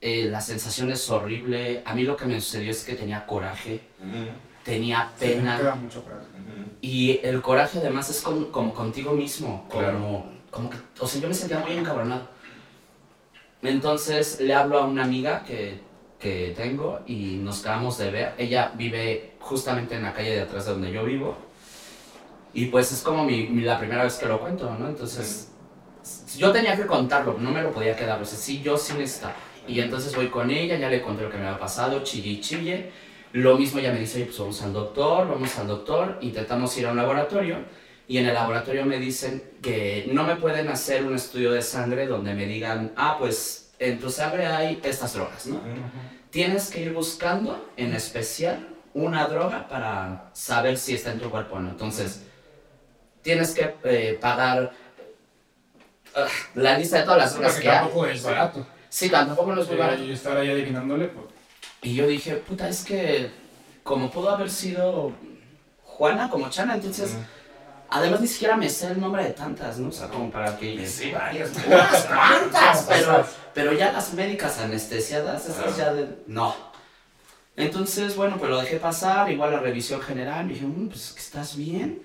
[0.01, 1.83] eh, la sensación es horrible.
[1.85, 3.81] A mí lo que me sucedió es que tenía coraje,
[4.65, 5.57] tenía Sí, pena.
[5.59, 6.27] queda mucho coraje.
[6.83, 11.29] Y el coraje además es con- como contigo mismo, como, como que, o sea, yo
[11.29, 12.29] me sentía muy encabronado.
[13.63, 15.81] Entonces le hablo a una amiga que,
[16.19, 18.35] que tengo y nos acabamos de ver.
[18.39, 21.37] Ella vive justamente en la calle de atrás de donde yo vivo.
[22.55, 24.89] Y pues es como mi, mi- la primera vez que lo cuento, ¿no?
[24.89, 25.50] Entonces
[26.37, 29.35] yo tenía que contarlo, no me lo podía quedar, o sea, sí, yo sí necesitaba.
[29.67, 32.41] Y entonces voy con ella, ya le conté lo que me había pasado, chille y
[32.41, 32.91] chille.
[33.33, 36.87] Lo mismo ella me dice, oye, pues vamos al doctor, vamos al doctor, intentamos ir
[36.87, 37.59] a un laboratorio
[38.09, 42.09] y en el laboratorio me dicen que no me pueden hacer un estudio de sangre
[42.09, 45.61] donde me digan, ah, pues en tu sangre hay estas drogas, ¿no?
[46.31, 51.55] Tienes que ir buscando en especial una droga para saber si está en tu cuerpo
[51.55, 51.71] o no.
[51.71, 52.25] Entonces,
[53.23, 54.73] tienes que eh, pagar
[56.17, 57.79] ah, la lista de todas las Porque que hay.
[57.79, 58.67] tampoco es barato.
[58.89, 60.03] Sí, tampoco no es muy barato.
[60.05, 61.27] Y estar ahí adivinándole, pues...
[61.83, 63.31] Y yo dije, puta, es que
[63.83, 65.13] como pudo haber sido
[65.83, 67.15] Juana como Chana, entonces,
[67.89, 69.89] además ni siquiera me sé el nombre de tantas, ¿no?
[69.89, 70.87] O sea, como para que...
[70.87, 71.51] Sí, varias.
[71.67, 76.09] Unas cuantas, pero, pero ya las médicas anestesiadas, esas ya de...
[76.27, 76.55] No.
[77.57, 81.57] Entonces, bueno, pues lo dejé pasar, igual la revisión general, me dije, "Mm, pues estás
[81.57, 82.03] bien.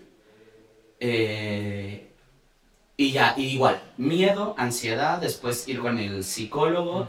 [0.99, 2.11] Eh,
[2.97, 7.07] y ya, y igual, miedo, ansiedad, después ir con el psicólogo,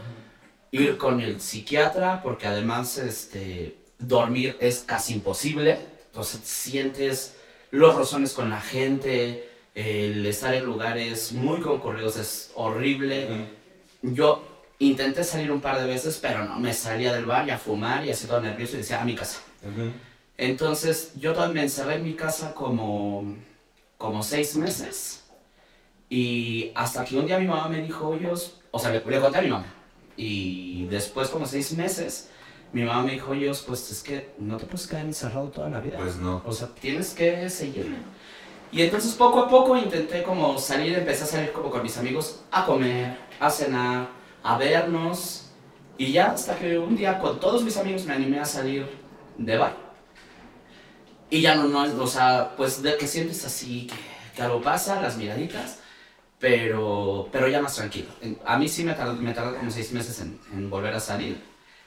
[0.71, 5.79] ir con el psiquiatra, porque además este, dormir es casi imposible.
[6.07, 7.35] Entonces sientes
[7.71, 13.47] los rozones con la gente, el estar en lugares muy concurridos es horrible.
[14.01, 14.43] Yo
[14.79, 18.05] intenté salir un par de veces, pero no, me salía del bar y a fumar
[18.05, 19.39] y así todo nervioso y decía, a mi casa.
[20.35, 23.37] Entonces yo también me encerré en mi casa como,
[23.97, 25.16] como seis meses
[26.09, 29.19] y hasta que un día mi mamá me dijo, oye, Os-", o sea, le, le
[29.19, 29.65] conté a mi mamá
[30.17, 32.29] y después como seis meses
[32.73, 35.79] mi mamá me dijo, oye, pues es que no te puedes quedar encerrado toda la
[35.79, 35.97] vida.
[35.97, 36.41] Pues no.
[36.45, 37.95] O sea, tienes que seguir.
[38.71, 42.41] Y entonces poco a poco intenté como salir, empecé a salir como con mis amigos
[42.51, 44.09] a comer, a cenar,
[44.43, 45.45] a vernos.
[45.97, 48.85] Y ya hasta que un día con todos mis amigos me animé a salir
[49.37, 49.75] de bar.
[51.29, 53.95] Y ya no, no, o sea, pues de que sientes así, que,
[54.35, 55.79] que algo pasa, las miraditas,
[56.39, 58.09] pero, pero ya más tranquilo.
[58.45, 61.41] A mí sí me tardó, me tardó como seis meses en, en volver a salir.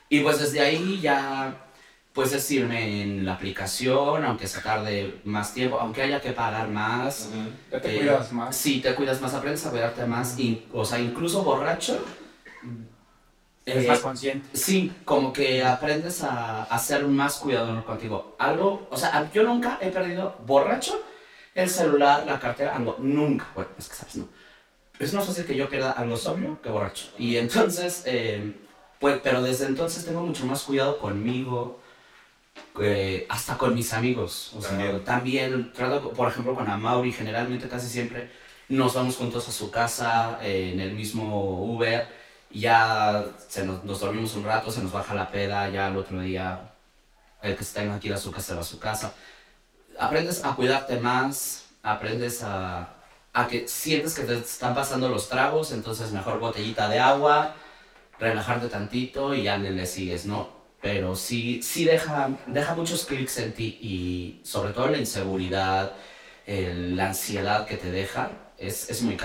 [0.09, 1.55] Y pues desde ahí ya,
[2.13, 6.69] pues es irme en la aplicación, aunque se tarde más tiempo, aunque haya que pagar
[6.69, 7.29] más.
[7.71, 8.57] Ya te eh, cuidas más.
[8.57, 10.37] Sí, te cuidas más, aprendes a cuidarte más.
[10.39, 12.05] y- o sea, incluso borracho.
[13.67, 14.49] Eres eh, más consciente.
[14.57, 18.35] Sí, como que aprendes a, a ser más cuidadoso contigo.
[18.39, 21.01] Algo, o sea, yo nunca he perdido borracho
[21.55, 23.47] el celular, la cartera, algo, nunca.
[23.55, 24.29] Bueno, es que sabes, no.
[25.01, 27.07] Es más fácil que yo pierda algo sobrio que borracho.
[27.19, 28.55] Y entonces, eh,
[28.99, 31.81] pues, pero desde entonces tengo mucho más cuidado conmigo,
[32.79, 34.53] eh, hasta con mis amigos.
[34.55, 35.05] O sea, También.
[35.05, 38.31] también trato, por ejemplo, con Amaury, generalmente casi siempre
[38.69, 42.07] nos vamos juntos a su casa, eh, en el mismo Uber,
[42.51, 46.21] ya se nos, nos dormimos un rato, se nos baja la peda, ya el otro
[46.21, 46.73] día
[47.43, 49.15] el que se tenga que ir a su casa se va a su casa.
[49.99, 53.00] Aprendes a cuidarte más, aprendes a,
[53.33, 57.55] a que sientes que te están pasando los tragos, entonces mejor botellita de agua,
[58.19, 60.49] relajarte tantito y ya le, sigues, ¿no?
[60.83, 65.93] Pero sí, sí deja, deja muchos clics en ti y sobre todo la inseguridad,
[66.47, 69.17] el- la ansiedad que te deja, es, es muy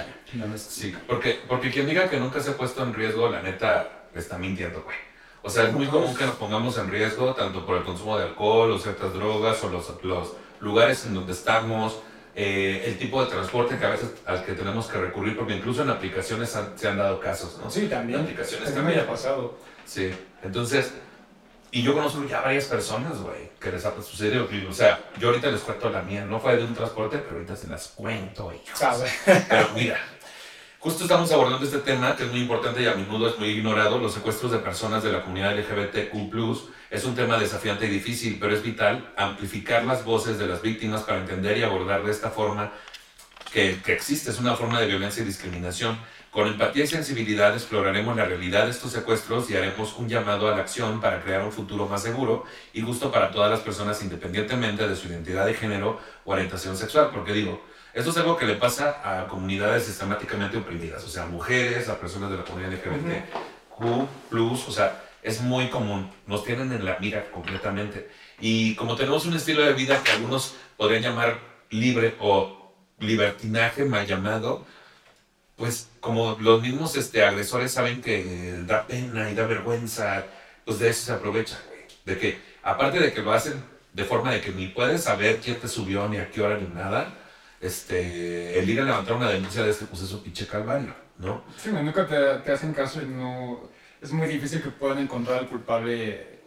[0.53, 4.07] es- Sí, porque, porque quien diga que nunca se ha puesto en riesgo, la neta,
[4.13, 4.97] está mintiendo, güey.
[5.41, 8.25] O sea, es muy común que nos pongamos en riesgo, tanto por el consumo de
[8.25, 11.99] alcohol o ciertas drogas, o los, los lugares en donde estamos,
[12.35, 15.83] eh, el tipo de transporte que a veces al que tenemos que recurrir, porque incluso
[15.83, 17.71] en aplicaciones han- se han dado casos, ¿no?
[17.71, 18.21] Sí, también.
[18.21, 19.57] Aplicaciones También haya pasado.
[19.85, 20.11] Sí,
[20.43, 20.93] entonces,
[21.71, 24.47] y yo conozco ya varias personas, güey, que les ha sucedido.
[24.69, 27.55] O sea, yo ahorita les cuento la mía, no fue de un transporte, pero ahorita
[27.55, 28.77] se las cuento, hijos.
[28.79, 29.09] ¿Sabe?
[29.49, 29.97] Pero mira,
[30.79, 33.97] justo estamos abordando este tema que es muy importante y a menudo es muy ignorado,
[33.99, 36.69] los secuestros de personas de la comunidad LGBTQ+.
[36.95, 41.01] Es un tema desafiante y difícil, pero es vital amplificar las voces de las víctimas
[41.01, 42.71] para entender y abordar de esta forma
[43.51, 45.99] que, que existe, es una forma de violencia y discriminación.
[46.31, 50.55] Con empatía y sensibilidad exploraremos la realidad de estos secuestros y haremos un llamado a
[50.55, 54.87] la acción para crear un futuro más seguro y justo para todas las personas independientemente
[54.87, 57.09] de su identidad de género o orientación sexual.
[57.13, 57.61] Porque digo,
[57.93, 61.99] esto es algo que le pasa a comunidades sistemáticamente oprimidas, o sea, a mujeres, a
[61.99, 64.31] personas de la comunidad LGBTQ+,
[64.69, 68.09] o sea, es muy común, nos tienen en la mira completamente.
[68.39, 71.39] Y como tenemos un estilo de vida que algunos podrían llamar
[71.71, 74.65] libre o libertinaje mal llamado,
[75.55, 80.25] pues como los mismos este, agresores saben que da pena y da vergüenza,
[80.63, 81.81] pues de eso se aprovecha, güey.
[82.05, 85.59] De que, aparte de que lo hacen de forma de que ni puedes saber quién
[85.59, 87.11] te subió, ni a qué hora, ni nada,
[87.61, 91.43] este, el ir a levantar una denuncia de este, pues pinche calvario, ¿no?
[91.57, 93.73] Sí, nunca te, te hacen caso y no...
[94.01, 96.39] Es muy difícil que puedan encontrar al culpable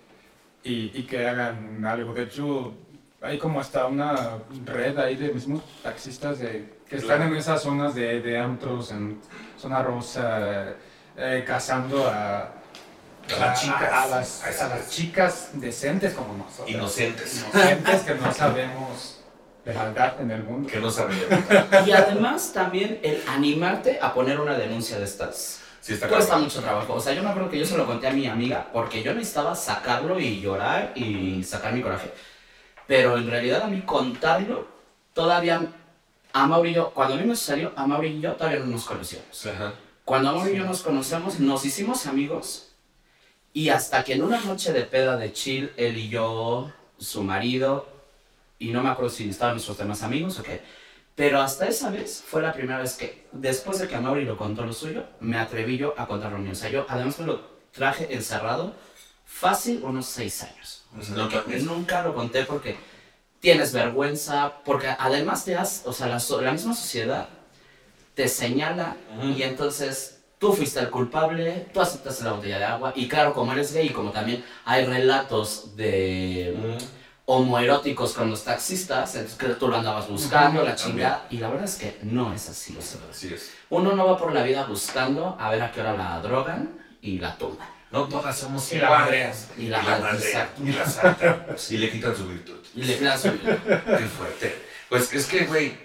[0.62, 2.12] y, y que hagan algo.
[2.14, 2.74] De hecho,
[3.20, 7.94] hay como hasta una red ahí de mismos taxistas de, que están en esas zonas
[7.94, 9.20] de, de antros, en
[9.58, 10.74] zona rosa,
[11.16, 13.92] eh, cazando a, A las chicas.
[13.92, 16.70] a, las, A las chicas decentes como nosotros.
[16.70, 17.44] Inocentes.
[17.52, 19.20] Inocentes que no sabemos
[19.64, 20.68] de maldad en el mundo.
[20.68, 21.44] Que no sabían.
[21.87, 25.58] Y además también el animarte a poner una denuncia de estas.
[25.80, 26.44] Sí, está Cuesta cabrón.
[26.44, 26.94] mucho trabajo.
[26.94, 29.14] O sea, yo me acuerdo que yo se lo conté a mi amiga porque yo
[29.14, 32.12] necesitaba sacarlo y llorar y sacar mi coraje.
[32.86, 34.66] Pero en realidad a mí contarlo,
[35.12, 35.60] todavía
[36.32, 38.66] a Mauri y yo, cuando a mí me sucedió, a Mauri y yo todavía no
[38.66, 39.46] nos conocíamos.
[39.46, 39.74] Ajá.
[40.04, 42.68] Cuando Mauri y yo nos conocemos, nos hicimos amigos
[43.52, 47.88] y hasta que en una noche de peda de chill, él y yo, su marido,
[48.58, 50.62] y no me acuerdo si estaban nuestros demás amigos o qué,
[51.18, 54.64] pero hasta esa vez fue la primera vez que, después de que Mauri lo contó
[54.64, 56.52] lo suyo, me atreví yo a contarlo mío.
[56.52, 57.40] O sea, yo además me lo
[57.72, 58.72] traje encerrado
[59.26, 60.85] fácil unos seis años.
[60.96, 62.76] O sea, No que nunca lo conté porque
[63.40, 67.28] tienes vergüenza, porque además te das, o sea, la, misma sociedad
[68.14, 73.09] te señala y entonces tú fuiste el culpable, tú aceptaste la botella de agua y
[73.09, 76.78] claro, como eres gay y como también hay relatos de
[77.30, 81.66] homoeróticos con los taxistas, entonces que tú lo andabas buscando, la chingada, y la verdad
[81.66, 82.74] es que no es así.
[82.78, 83.52] o sea, Así es.
[83.68, 86.70] uno no va por la vida buscando a ver a qué hora la drogan
[87.02, 87.68] y la tumban.
[87.90, 88.88] No todas somos Y la.
[89.58, 90.62] Y la madreas, exacto.
[90.64, 91.46] Y la.
[91.70, 92.56] Y le quitan su virtud.
[92.74, 93.30] Y le quedas Qué
[94.06, 94.62] fuerte.
[94.88, 95.76] Pues es que, güey,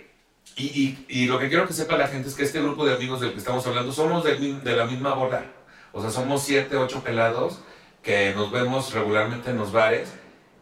[0.56, 2.94] y, y, y lo que quiero que sepa la gente es que este grupo de
[2.96, 5.44] amigos del que estamos hablando somos mi- de, la misma bola.
[5.92, 7.60] O sea, somos siete, ocho pelados
[8.02, 10.10] que nos vemos regularmente en los bares.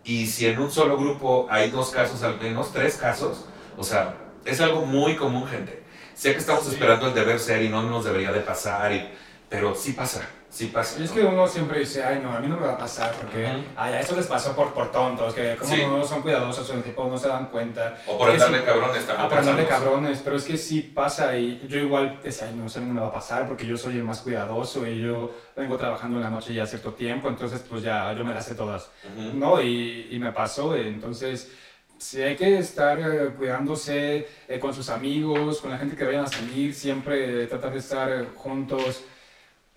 [0.03, 3.45] Y si en un solo grupo hay dos casos al menos, tres casos,
[3.77, 5.83] o sea, Es algo muy común, gente.
[6.15, 9.07] Sé que estamos esperando el deber ser y no nos debería de pasar, y,
[9.49, 10.27] pero sí pasa.
[10.51, 10.99] Sí pasa.
[10.99, 13.13] Y es que uno siempre dice, ay, no, a mí no me va a pasar
[13.13, 13.63] porque, Ujú.
[13.77, 15.81] ay, a eso les pasó por, por tontos, que como Sí.
[15.85, 17.97] no son cuidadosos o el tipo no se dan cuenta.
[18.05, 19.29] O por Es andarle sí- cabrones también.
[19.29, 22.81] Por andarle cabrones, pero es que sí pasa y yo igual decía, ay, no, eso
[22.81, 26.17] no me va a pasar porque yo soy el más cuidadoso y yo vengo trabajando
[26.17, 29.37] en la noche ya cierto tiempo, entonces pues ya yo me las sé todas, Ujú.
[29.37, 29.61] ¿no?
[29.61, 31.49] Y, y me pasó, entonces
[31.97, 36.25] sí hay que estar eh, cuidándose eh, con sus amigos, con la gente que vayan
[36.25, 39.03] a salir, siempre tratar de estar juntos,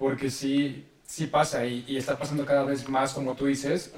[0.05, 3.95] porque sí, sí pasa y, y está pasando cada vez más, como tú dices,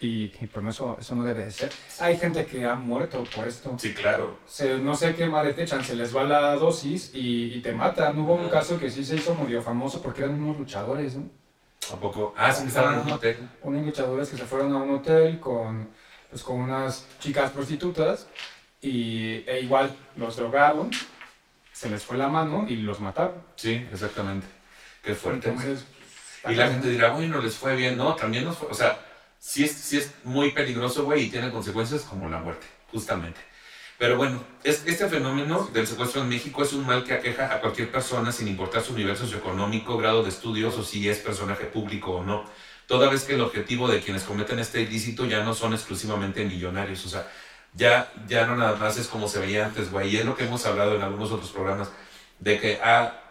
[0.00, 1.72] y, y por eso, eso no debe de ser.
[2.00, 3.74] Hay gente que ha muerto por esto.
[3.78, 4.38] Sí, claro.
[4.46, 7.72] Se- no sé qué madre te echan, se les va la dosis y, y te
[7.72, 8.18] matan.
[8.18, 11.30] Hubo un caso que sí se hizo medio famoso porque eran unos luchadores, ¿no?
[11.90, 12.34] ¿A poco?
[12.36, 13.48] Ah, sí, estaban en un hotel.
[13.62, 15.88] Unos luchadores que se fueron a un hotel con,
[16.28, 18.26] pues, con unas chicas prostitutas
[18.82, 20.90] y e igual los drogaron,
[21.72, 23.36] se les fue la mano y los mataron.
[23.56, 24.46] Sí, exactamente.
[25.02, 25.48] Qué fuerte.
[25.48, 25.84] Entonces,
[26.48, 27.96] Y la gente dirá, uy, no les fue bien.
[27.96, 28.68] No, también nos fue.
[28.68, 28.98] O sea,
[29.38, 33.40] sí es, sí es muy peligroso, güey, y tiene consecuencias como la muerte, justamente.
[33.98, 37.60] Pero bueno, es, este fenómeno del secuestro en México es un mal que aqueja a
[37.60, 42.12] cualquier persona sin importar su nivel socioeconómico, grado de estudios o si es personaje público
[42.12, 42.44] o no.
[42.88, 47.06] Toda vez que el objetivo de quienes cometen este ilícito ya no son exclusivamente millonarios.
[47.06, 47.30] O sea,
[47.74, 50.10] ya, ya no nada más es como se veía antes, güey.
[50.10, 51.90] Y es lo que hemos hablado en algunos otros programas,
[52.40, 53.21] de que, ah,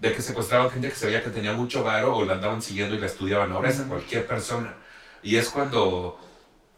[0.00, 2.94] de que secuestraban gente que se veía que tenía mucho varo o la andaban siguiendo
[2.94, 3.52] y la estudiaban.
[3.52, 4.74] Ahora es a cualquier persona.
[5.22, 6.18] Y es cuando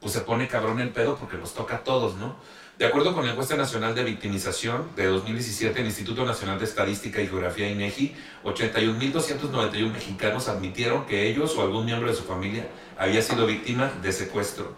[0.01, 2.37] pues, se pone cabrón el pedo porque nos toca a todos, ¿no?
[2.79, 7.21] De acuerdo con la encuesta nacional de victimización de 2017 del Instituto Nacional de Estadística
[7.21, 13.21] y Geografía INEGI, 81.291 mexicanos admitieron que ellos o algún miembro de su familia había
[13.21, 14.77] sido víctima de secuestro.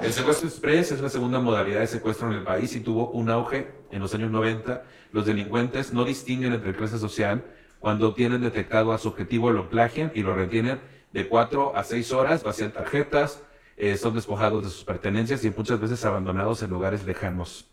[0.00, 3.28] El secuestro express es la segunda modalidad de secuestro en el país y tuvo un
[3.28, 4.84] auge en los años 90.
[5.10, 7.44] Los delincuentes no distinguen entre clase social
[7.80, 10.80] cuando tienen detectado a su objetivo lo plagian y lo retienen
[11.12, 13.42] de 4 a 6 horas, vacían tarjetas,
[13.76, 17.66] eh, son despojados de sus pertenencias y muchas veces abandonados en lugares lejanos.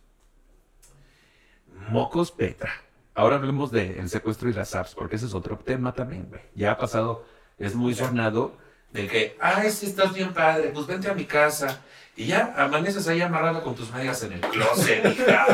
[1.89, 2.72] Mocos Petra.
[3.13, 6.41] Ahora hablemos del secuestro y las apps, porque ese es otro tema también, güey.
[6.56, 7.26] Ya ha pasado,
[7.58, 8.58] es muy sonado,
[8.91, 11.82] de que, ay, si estás bien padre, pues vente a mi casa.
[12.20, 15.46] Y ya amaneces ahí amarrado con tus medias en el closet, hija.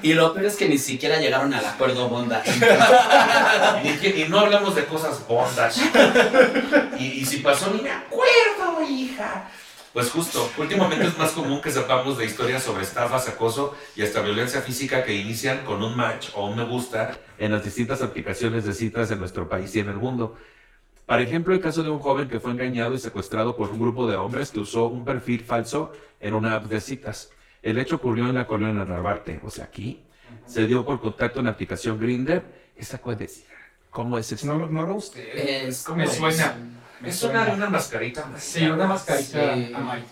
[0.00, 2.40] Y lo peor es que ni siquiera llegaron al acuerdo Bonda.
[3.82, 5.76] Y, que- y no hablamos de cosas bondas.
[6.98, 9.50] Y, y si pasó, ni me acuerdo, hija.
[9.92, 14.20] Pues justo, últimamente es más común que sepamos de historias sobre estafas, acoso y hasta
[14.22, 18.64] violencia física que inician con un match o un me gusta en las distintas aplicaciones
[18.64, 20.36] de citas en nuestro país y en el mundo.
[21.06, 24.06] Por ejemplo, el caso de un joven que fue engañado y secuestrado por un grupo
[24.08, 27.30] de hombres que usó un perfil falso en una app de citas.
[27.62, 30.02] El hecho ocurrió en la colonia Narvarte, o sea, aquí.
[30.46, 32.42] Se dio por contacto en la aplicación Grindr.
[32.76, 33.44] Esa puede decir,
[33.90, 34.46] ¿cómo es eso?
[34.46, 35.26] no, no lo usted.
[35.68, 36.56] Es como me suena.
[37.00, 38.26] Me Es una de una mascarita.
[38.38, 39.72] Sí, una mascarita Sí.
[39.74, 40.06] amarilla.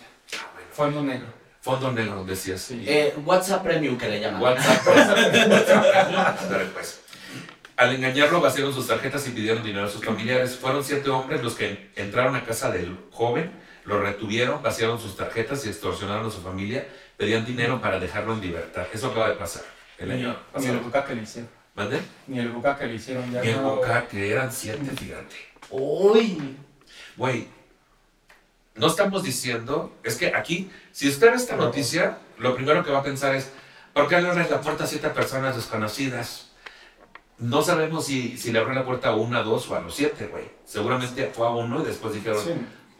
[0.71, 1.27] Fondo negro.
[1.61, 2.61] Fondo negro, decías.
[2.61, 2.83] Sí.
[2.87, 4.41] Eh, WhatsApp Premium que le llaman.
[4.41, 4.85] WhatsApp.
[6.49, 7.02] Dale, pues.
[7.75, 10.55] Al engañarlo, vaciaron sus tarjetas y pidieron dinero a sus familiares.
[10.55, 13.51] Fueron siete hombres los que entraron a casa del joven,
[13.85, 16.87] lo retuvieron, vaciaron sus tarjetas y extorsionaron a su familia.
[17.17, 18.85] Pedían dinero para dejarlo en libertad.
[18.93, 19.63] Eso acaba de pasar.
[19.97, 20.79] El Ni, año ni el pasado.
[20.81, 21.49] buca que le hicieron.
[21.75, 21.99] ¿Mande?
[22.27, 23.31] Ni el buca que le hicieron.
[23.31, 25.35] Ya Y el no- Boca, que eran siete, fíjate.
[25.71, 26.57] Uy.
[27.17, 27.47] Güey,
[28.75, 32.99] no estamos diciendo, es que aquí, si usted ve esta noticia, lo primero que va
[32.99, 33.51] a pensar es,
[33.93, 36.51] ¿por qué le abres la puerta a siete personas desconocidas?
[37.39, 39.95] No sabemos si, si le abrió la puerta a una, a dos o a los
[39.95, 40.45] siete, güey.
[40.65, 42.51] Seguramente fue a uno y después dijeron, Sí.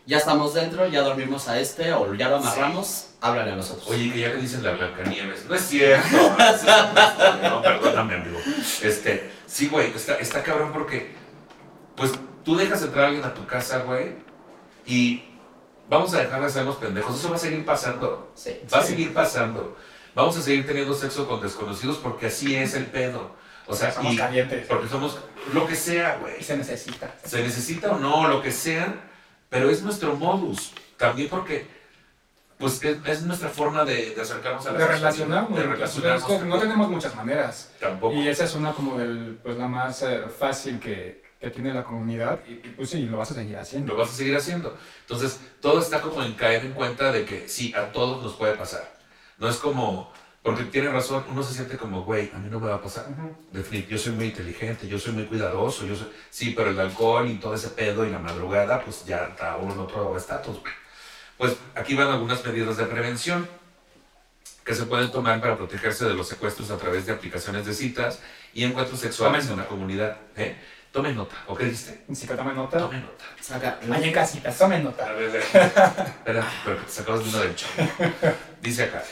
[0.06, 3.88] Ya estamos dentro, ya dormimos a este o ya lo amarramos, háblale a nosotros.
[3.90, 5.46] oye, que ya le dicen la Blancanieves.
[5.48, 6.36] No es cierto.
[7.42, 8.38] no, perdóname, amigo.
[8.82, 11.14] Este, sí, güey, está, está cabrón porque,
[11.96, 12.12] pues,
[12.44, 14.16] tú dejas entrar a alguien a tu casa, güey,
[14.86, 15.24] y
[15.90, 17.18] vamos a dejar de hacernos pendejos.
[17.18, 18.30] Eso va a seguir pasando.
[18.36, 18.60] Sí.
[18.74, 18.90] Va a Sí.
[18.90, 19.78] seguir pasando.
[20.16, 23.32] Vamos a seguir teniendo sexo con desconocidos porque así es el pedo.
[23.68, 24.66] O sea, somos y- calientes.
[24.68, 25.18] porque somos
[25.54, 26.42] lo que sea, güey.
[26.44, 27.14] Se necesita.
[27.24, 28.94] Se necesita o no, lo que sea,
[29.50, 30.74] pero es nuestro modus.
[30.98, 31.68] También porque,
[32.58, 35.58] pues, es, es nuestra forma de, de acercarnos a la De relacionarnos.
[35.58, 36.26] De relacionarnos.
[36.28, 37.72] que no tenemos muchas maneras.
[37.80, 38.16] Tampoco.
[38.16, 41.84] Y esa es una como del, pues la más eh, fácil que, que tiene la
[41.84, 42.40] comunidad.
[42.48, 43.96] Y, y, pues sí, lo vas a seguir Lo haciendo.
[43.96, 44.78] vas a seguir haciendo.
[45.02, 48.54] Entonces, todo está como en caer en cuenta de que sí, a todos nos puede
[48.56, 48.94] pasar.
[49.40, 52.68] No es como, porque tiene razón, uno se siente como, güey, a mí no me
[52.68, 53.06] va a pasar.
[53.10, 53.36] Ujú.
[53.54, 56.12] Definit- yo soy muy inteligente, yo soy muy cuidadoso, yo soy...
[56.30, 59.74] Sí, pero el alcohol y todo ese pedo y la madrugada, pues ya está uno
[59.74, 60.60] en otro estatus.
[60.60, 60.74] güey.
[61.38, 63.48] Pues aquí van algunas medidas de prevención.
[64.66, 68.20] que se pueden tomar para protegerse de los secuestros a través de aplicaciones de citas
[68.54, 70.18] y encuentros sexuales en la comunidad.
[70.38, 70.56] ¿eh?
[70.94, 71.36] Tomen nota.
[71.48, 72.04] ¿O qué dijiste?
[72.14, 72.78] Sí, que tomen nota.
[72.78, 73.26] Tomen nota.
[73.42, 73.80] Saca.
[73.92, 75.12] Ahí en casita, tomen nota.
[75.20, 77.90] espera, pero te sacabas de una del chavo.
[78.62, 79.04] Dice acá.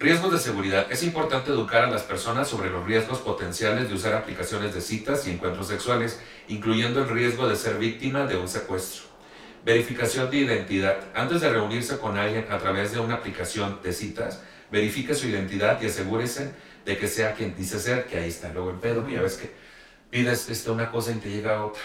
[0.00, 0.86] Riesgos de seguridad.
[0.92, 5.26] Es importante educar a las personas sobre los riesgos potenciales de usar aplicaciones de citas
[5.26, 9.08] y encuentros sexuales, incluyendo el riesgo de ser víctima de un secuestro.
[9.64, 11.00] Verificación de identidad.
[11.16, 15.82] Antes de reunirse con alguien a través de una aplicación de citas, verifique su identidad
[15.82, 16.52] y asegúrese
[16.84, 19.52] de que sea quien dice ser, que ahí está luego el pedo, ya ves que
[20.10, 21.82] pides este, una cosa y te llega otra,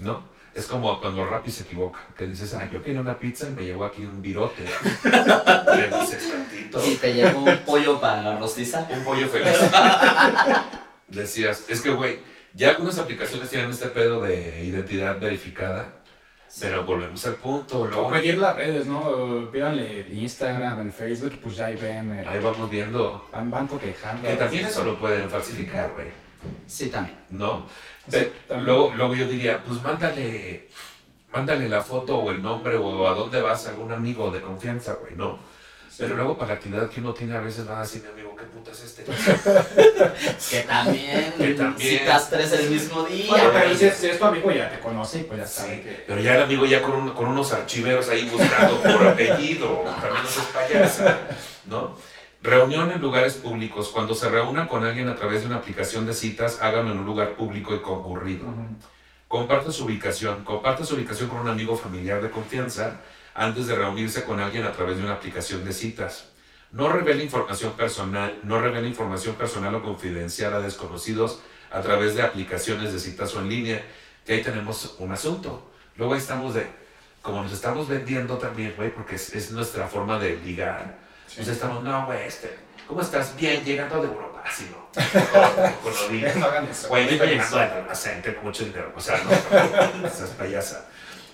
[0.00, 0.33] ¿no?
[0.54, 3.62] Es como cuando Rappi se equivoca, que dices, ah, yo quería una pizza y me
[3.64, 4.62] llegó aquí un virote.
[5.04, 6.86] Le dices tantito.
[6.86, 8.86] Y te llevo un pollo para rostizar.
[8.88, 9.52] Un pollo feliz.
[11.08, 12.18] Decías, es que, güey,
[12.54, 15.88] ya algunas aplicaciones tienen este pedo de identidad verificada,
[16.60, 17.82] pero volvemos al punto.
[17.82, 19.50] O pedir las redes, ¿no?
[19.50, 22.12] Pídanle Instagram, en Facebook, pues ya ahí ven.
[22.12, 26.08] eh, ahí vamos viendo Van, van que también eso lo pueden falsificar, güey.
[26.66, 27.18] Sí, también.
[27.30, 27.66] ¿No?
[28.64, 30.68] Luego, luego yo diría, pues mándale,
[31.32, 34.94] mándale la foto o el nombre o a dónde vas a algún amigo de confianza,
[35.00, 35.38] güey, no.
[35.96, 38.34] Pero luego para la actividad que uno tiene a veces va a decir, mi amigo,
[38.34, 39.04] ¿qué puta es este?
[40.50, 41.32] Que también.
[41.38, 41.98] Que también.
[42.00, 43.26] Citas tres el mismo día.
[43.30, 45.76] Bueno, pero si es, si es tu amigo ya te conoce y pues ya sabe
[45.76, 46.04] Sí, que...
[46.06, 49.68] pero ya el amigo ya con, un- con unos archiveros ahí buscando por apellido,
[50.00, 51.18] también no seas payasa,
[51.66, 51.96] ¿no?
[52.44, 53.88] Reunión en lugares públicos.
[53.88, 57.06] Cuando se reúnan con alguien a través de una aplicación de citas, háganlo en un
[57.06, 58.46] lugar público y concurrido.
[58.46, 58.66] Ujú.
[59.28, 60.44] Comparte su ubicación.
[60.44, 63.00] Comparte su ubicación con un amigo familiar de confianza
[63.34, 66.32] antes de reunirse con alguien a través de una aplicación de citas.
[66.70, 71.40] No revele información personal, no revele información personal o confidencial a desconocidos
[71.72, 73.82] a través de aplicaciones de citas o en línea,
[74.26, 75.70] que ahí tenemos un asunto.
[75.96, 76.66] Luego ahí estamos de,
[77.22, 81.03] como nos estamos vendiendo también, güey, porque es, es nuestra forma de ligar.
[81.36, 83.34] Pues estamos, no, güey, este, ¿cómo estás?
[83.36, 84.84] Bien, llegando de Europa, así no.
[85.82, 86.38] Con lo bien.
[86.38, 86.88] No hagan eso.
[86.88, 88.92] Güey, vengo llegando del almacén, tengo mucho dinero.
[88.94, 90.86] O sea, no, estás payasa.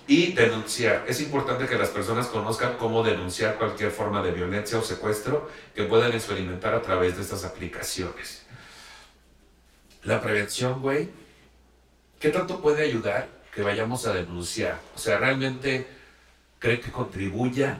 [0.07, 1.05] Y denunciar.
[1.07, 5.83] Es importante que las personas conozcan cómo denunciar cualquier forma de violencia o secuestro que
[5.83, 8.43] puedan experimentar a través de estas aplicaciones.
[10.03, 11.09] La prevención, güey,
[12.19, 14.79] ¿qué tanto puede ayudar que vayamos a denunciar?
[14.95, 15.85] O sea, ¿realmente
[16.57, 17.77] cree que contribuya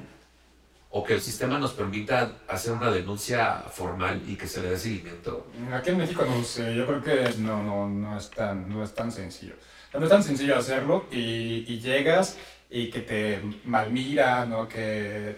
[0.91, 4.77] o que el sistema nos permita hacer una denuncia formal y que se le dé
[4.77, 5.47] seguimiento?
[5.73, 8.93] Aquí en México no sé, yo creo que no, no, no, es, tan, no es
[8.93, 9.53] tan sencillo.
[9.93, 12.37] No es tan sencillo hacerlo y, y llegas
[12.69, 14.67] y que te malmiran ¿no?
[14.67, 15.35] que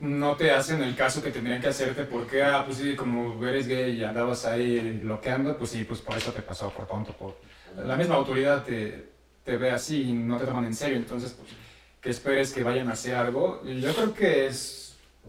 [0.00, 3.66] no te hacen el caso que tendrían que hacerte porque, ah, pues sí, como eres
[3.66, 7.12] gay y andabas ahí bloqueando, pues sí, pues por eso te pasó por tonto.
[7.12, 7.36] Por...
[7.84, 9.08] La misma autoridad te,
[9.44, 11.50] te ve así y no te toman en serio, entonces, pues,
[12.00, 14.79] que esperes que vayan a hacer algo, yo creo que es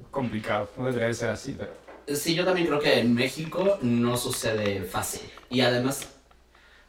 [0.10, 1.72] complicado, no debería ser así, pero...
[2.08, 5.22] Sí, yo también creo que en México no sucede fácil.
[5.50, 6.08] Y además,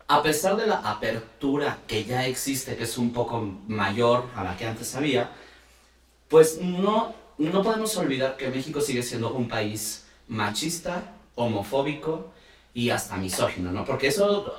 [0.09, 4.57] a pesar de la apertura que ya existe, que es un poco mayor a la
[4.57, 5.31] que antes había,
[6.29, 12.33] pues no, no podemos olvidar que México sigue siendo un país machista, homofóbico
[12.75, 13.85] y hasta misógino, ¿no?
[13.85, 14.55] Porque eso,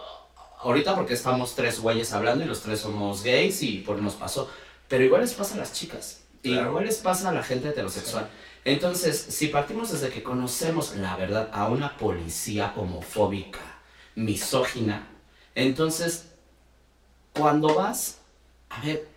[0.59, 4.49] ahorita porque estamos tres güeyes hablando y los tres somos gays y por nos pasó,
[4.87, 6.69] pero igual les pasa a las chicas, Claro.
[6.69, 8.29] igual les pasa a la gente heterosexual.
[8.65, 13.59] Entonces, si partimos desde que conocemos la verdad a una policía homofóbica,
[14.15, 15.07] misógina,
[15.55, 16.25] entonces,
[17.33, 18.19] cuando vas,
[18.69, 19.07] a ver,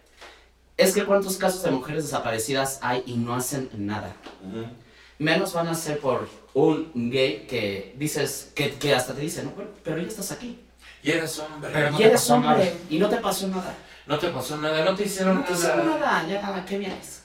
[0.77, 4.15] es que cuántos casos de mujeres desaparecidas hay y no hacen nada.
[5.19, 9.53] Menos van a ser por un gay que dices, que, que hasta te dice, no,
[9.83, 10.61] pero ya estás aquí.
[11.03, 11.71] Y eres hombre.
[11.73, 12.73] Pero no y eres hombre nada.
[12.91, 13.75] y no te pasó nada.
[14.07, 15.99] No te pasó nada, no te hicieron No te hicieron nada.
[15.99, 17.25] nada, ya nada, ¿qué vienes?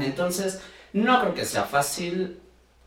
[0.00, 0.60] Entonces,
[0.92, 2.38] no creo que sea fácil.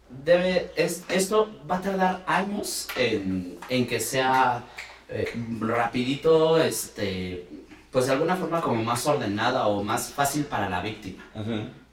[0.09, 4.63] Debe, es, esto va a tardar años en, en que sea
[5.09, 7.47] eh, rapidito, este,
[7.91, 11.23] pues de alguna forma como más ordenada o más fácil para la víctima.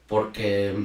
[0.07, 0.75] Porque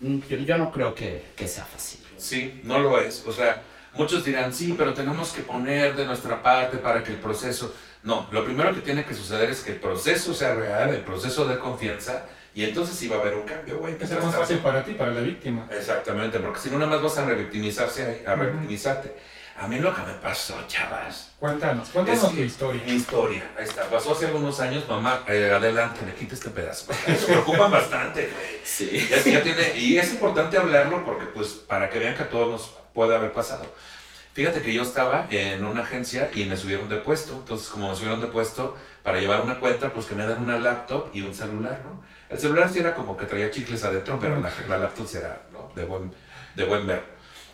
[0.00, 2.00] mm, yo, yo no creo que, que sea fácil.
[2.16, 3.24] Sí, no lo es.
[3.26, 3.62] O sea,
[3.94, 7.72] muchos dirán, sí, pero tenemos que poner de nuestra parte para que el proceso...
[8.02, 11.44] No, lo primero que tiene que suceder es que el proceso sea real, el proceso
[11.46, 12.24] de confianza,
[12.54, 13.96] y entonces sí va a haber un cambio, güey.
[14.04, 15.66] Sea más fácil para ti, para la víctima.
[15.70, 19.14] Exactamente, porque si no, nada más vas a revictimizarse, a revictimizarte.
[19.58, 22.82] A mí lo que me pasó, chavas, Cuéntanos, cuéntanos Es tu historia.
[22.86, 23.84] Mi historia, ahí está.
[23.90, 26.90] Pasó hace algunos años, mamá, eh, adelante, le quita este pedazo.
[26.94, 28.60] Se preocupan bastante, güey.
[28.64, 29.06] Sí.
[29.10, 32.48] Ya, ya tiene, y es importante hablarlo porque, pues, para que vean que a todos
[32.48, 33.64] nos puede haber pasado.
[34.32, 37.34] Fíjate que yo estaba en una agencia y me subieron de puesto.
[37.34, 40.58] Entonces, como me subieron de puesto, para llevar una cuenta, pues que me dan una
[40.58, 42.02] laptop y un celular, ¿no?
[42.28, 45.42] El celular sí era como que traía chicles adentro, pero la, la laptop sí era,
[45.52, 45.72] ¿no?
[45.74, 46.12] De buen,
[46.54, 47.02] de buen ver.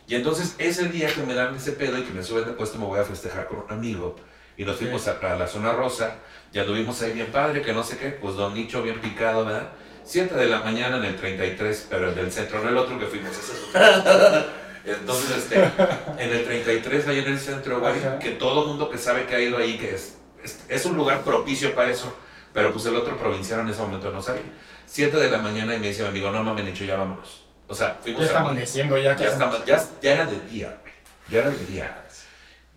[0.06, 2.78] Y entonces ese día que me dan ese pedo y que me suben de puesto
[2.78, 4.16] me voy a festejar con un amigo.
[4.58, 6.16] Y nos fuimos a, a la zona rosa,
[6.52, 9.70] ya anduvimos ahí bien padre, que no sé qué, pues Don Nicho bien picado, ¿verdad?
[10.04, 13.06] 7 de la mañana en el 33, pero el del centro, no el otro que
[13.06, 14.65] fuimos, ese es otro.
[14.86, 15.56] Entonces, este,
[16.18, 18.18] en el 33, ahí en el centro, güey, Ajá.
[18.18, 21.22] que todo mundo que sabe que ha ido ahí, que es, es, es un lugar
[21.22, 22.14] propicio para eso,
[22.52, 24.42] pero pues el otro provinciano en ese momento no sabía.
[24.86, 27.44] 7 de la mañana y me dice mi amigo, no mames, Nicho, ya vámonos.
[27.68, 29.16] O sea, fuimos Ya está amaneciendo ya.
[29.16, 30.92] ya, ya, ya era de día, güey.
[31.28, 32.02] Ya era de día.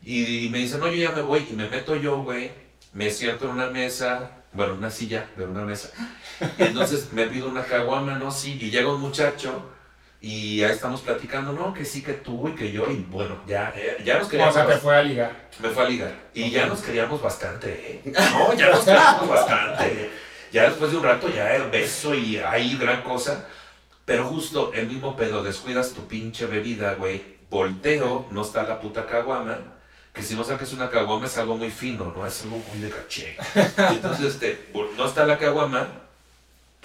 [0.01, 1.47] Y me dice, no, yo ya me voy.
[1.49, 2.51] Y me meto yo, güey.
[2.93, 5.91] Me siento en una mesa, bueno, una silla de una mesa.
[6.57, 8.31] Y entonces me pido una caguama, ¿no?
[8.31, 8.57] Sí.
[8.59, 9.69] Y llega un muchacho
[10.21, 12.89] y ahí estamos platicando, no, que sí, que tú y que yo.
[12.91, 14.53] Y bueno, ya, eh, ya nos O queríamos.
[14.53, 15.49] sea, te fue a ligar.
[15.59, 16.13] Me fue a ligar.
[16.33, 18.13] Y ya nos queríamos bastante, ¿eh?
[18.33, 20.09] No, ya nos queríamos bastante.
[20.51, 23.47] Ya después de un rato ya el beso y ahí gran cosa.
[24.03, 27.37] Pero justo el mismo pedo, descuidas tu pinche bebida, güey.
[27.49, 29.57] Volteo, no está la puta caguama.
[30.11, 32.25] Que si no sacas una caguama es algo muy fino, ¿no?
[32.25, 33.37] Es algo muy de caché.
[33.91, 35.87] Entonces, este, no está la caguama.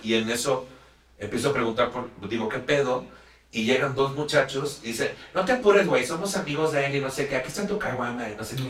[0.03, 0.69] Y en eso
[1.19, 3.07] empiezo a preguntar, por, digo, ¿qué pedo?
[3.55, 7.01] Y llegan dos muchachos y dice, no te apures, güey, somos amigos de él y
[7.01, 8.65] no sé qué, aquí está tu caguama y no sé qué.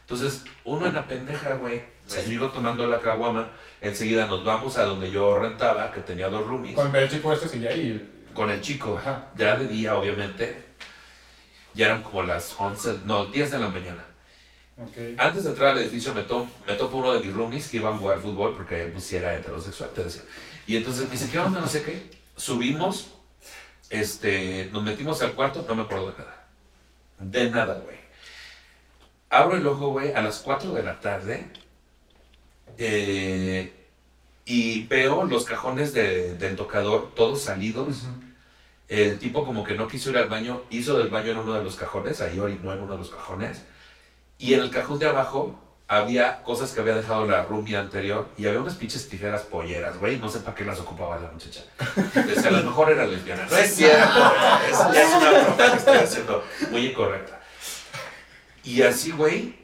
[0.00, 3.50] Entonces, uno en la pendeja, güey, me sigo tomando la caguama.
[3.82, 7.48] Enseguida nos vamos a donde yo rentaba, que tenía dos roomies, Con el chico este
[7.48, 8.10] sí ya y.
[8.32, 8.96] con el chico.
[8.98, 9.26] Ajá.
[9.36, 10.64] Ya de día, obviamente.
[11.74, 14.04] Ya eran como las 11, no, 10 de la mañana.
[14.78, 15.18] Ok.
[15.18, 17.94] Antes de entrar al edificio me, to, me topo uno de mis roomies que iban
[17.94, 20.22] a jugar fútbol porque él pues, sí era heterosexual, te decía.
[20.66, 21.60] Y entonces me dice, ¿qué onda?
[21.60, 22.10] No sé qué.
[22.36, 23.08] Subimos,
[23.92, 26.46] este, nos metimos al cuarto, no me acuerdo de nada.
[27.20, 27.96] De nada, güey.
[29.30, 31.46] Abro el ojo, güey, a las 4 de la tarde.
[32.78, 33.72] eh,
[34.44, 38.04] y veo los cajones de- del tocador todos salidos.
[38.88, 41.62] El tipo como que no quiso ir al baño, hizo del baño en uno de
[41.64, 43.62] los cajones, ahí orinó en uno de los cajones.
[44.38, 45.58] Y en el cajón de abajo
[45.92, 50.18] había cosas que había dejado la roomie anterior y había unas pinches tijeras polleras, güey.
[50.18, 51.64] No sé para qué las ocupaba la muchacha.
[51.78, 53.46] A lo mejor era lesbiana.
[53.50, 54.32] No es cierto.
[54.70, 57.42] Es, es una broma que estoy haciendo muy incorrecta.
[58.64, 59.54] Y así, güey.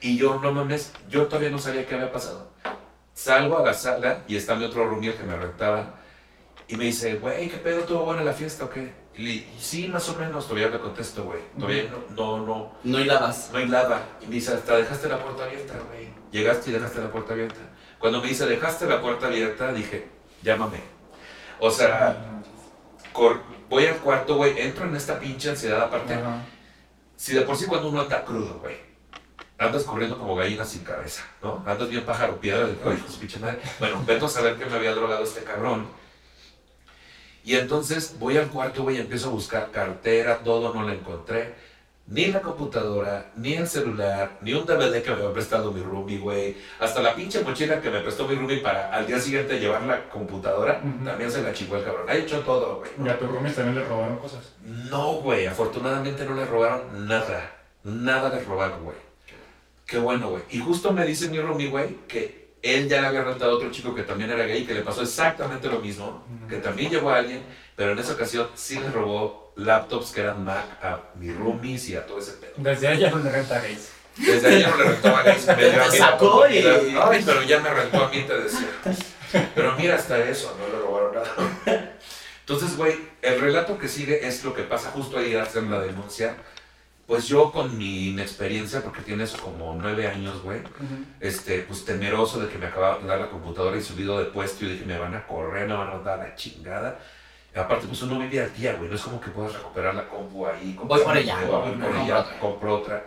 [0.00, 2.52] Y yo, no mames, yo todavía no sabía qué había pasado.
[3.12, 5.96] Salgo a la sala y está mi otro roomie que me rentaba.
[6.68, 7.82] Y me dice, güey, ¿qué pedo?
[7.82, 8.94] ¿Tuvo buena la fiesta o qué?
[9.16, 10.46] Y le dije, sí, más o menos.
[10.46, 11.40] Todavía le contesto, güey.
[11.58, 12.72] Todavía no, no, no.
[12.84, 13.50] No hilabas.
[13.52, 14.06] No hay nada.
[14.20, 16.08] Y me dice, hasta dejaste la puerta abierta, güey.
[16.30, 17.60] Llegaste y dejaste la puerta abierta.
[17.98, 20.08] Cuando me dice, dejaste la puerta abierta, dije,
[20.42, 20.80] llámame.
[21.58, 22.42] O sea,
[23.68, 26.14] voy al cuarto, güey, entro en esta pinche ansiedad aparte.
[26.14, 26.42] Ajá.
[27.16, 28.76] Si de por sí cuando uno anda crudo, güey,
[29.58, 31.62] andas corriendo como gallina sin cabeza, ¿no?
[31.66, 33.58] Andas bien pájaro piedra, de, pues pinche madre.
[33.78, 35.86] Bueno, vengo a saber que me había drogado este cabrón.
[37.46, 41.54] Y entonces voy al cuarto, güey, y empiezo a buscar cartera, todo, no la encontré.
[42.08, 46.18] Ni la computadora, ni el celular, ni un DVD que me había prestado mi roomie,
[46.18, 46.56] güey.
[46.80, 50.08] Hasta la pinche mochila que me prestó mi roomie para al día siguiente llevar la
[50.08, 52.08] computadora, también se la chingó el cabrón.
[52.08, 52.90] Ha hecho todo, güey.
[53.04, 54.52] Y a tu roomies también le robaron cosas.
[54.64, 57.52] No, güey, afortunadamente no le robaron nada.
[57.84, 58.96] Nada le robaron, güey.
[59.86, 60.42] Qué bueno, güey.
[60.50, 63.70] Y justo me dice mi roomie, güey, que él ya le había rentado a otro
[63.70, 67.16] chico que también era gay, que le pasó exactamente lo mismo, que también llevó a
[67.18, 67.42] alguien,
[67.76, 71.96] pero en esa ocasión sí le robó laptops que eran Mac a mis roomies y
[71.96, 72.52] a todo ese pedo.
[72.56, 73.90] Desde ahí ya no le renta gays.
[74.16, 75.46] Desde ahí ya no le rentó a gays.
[75.56, 76.58] Me Sacó y-
[77.00, 78.68] Ay, pero ya me rentó a mí, te decía.
[79.54, 81.92] Pero mira, hasta eso, no le robaron nada.
[82.40, 86.36] Entonces, güey, el relato que sigue es lo que pasa justo ahí hacer la denuncia.
[87.06, 90.60] Pues yo con mi inexperiencia, porque tienes como nueve años, güey,
[91.20, 94.64] este, pues temeroso de que me acababa de dar la computadora y subido de puesto
[94.64, 96.98] y dije, me van a correr, me van a dar la chingada.
[97.54, 100.08] Y aparte, pues uno vive al día, güey, no es como que puedas recuperar la
[100.08, 100.76] compu ahí.
[100.82, 103.04] Voy por ella, Voy por ella, compro otra.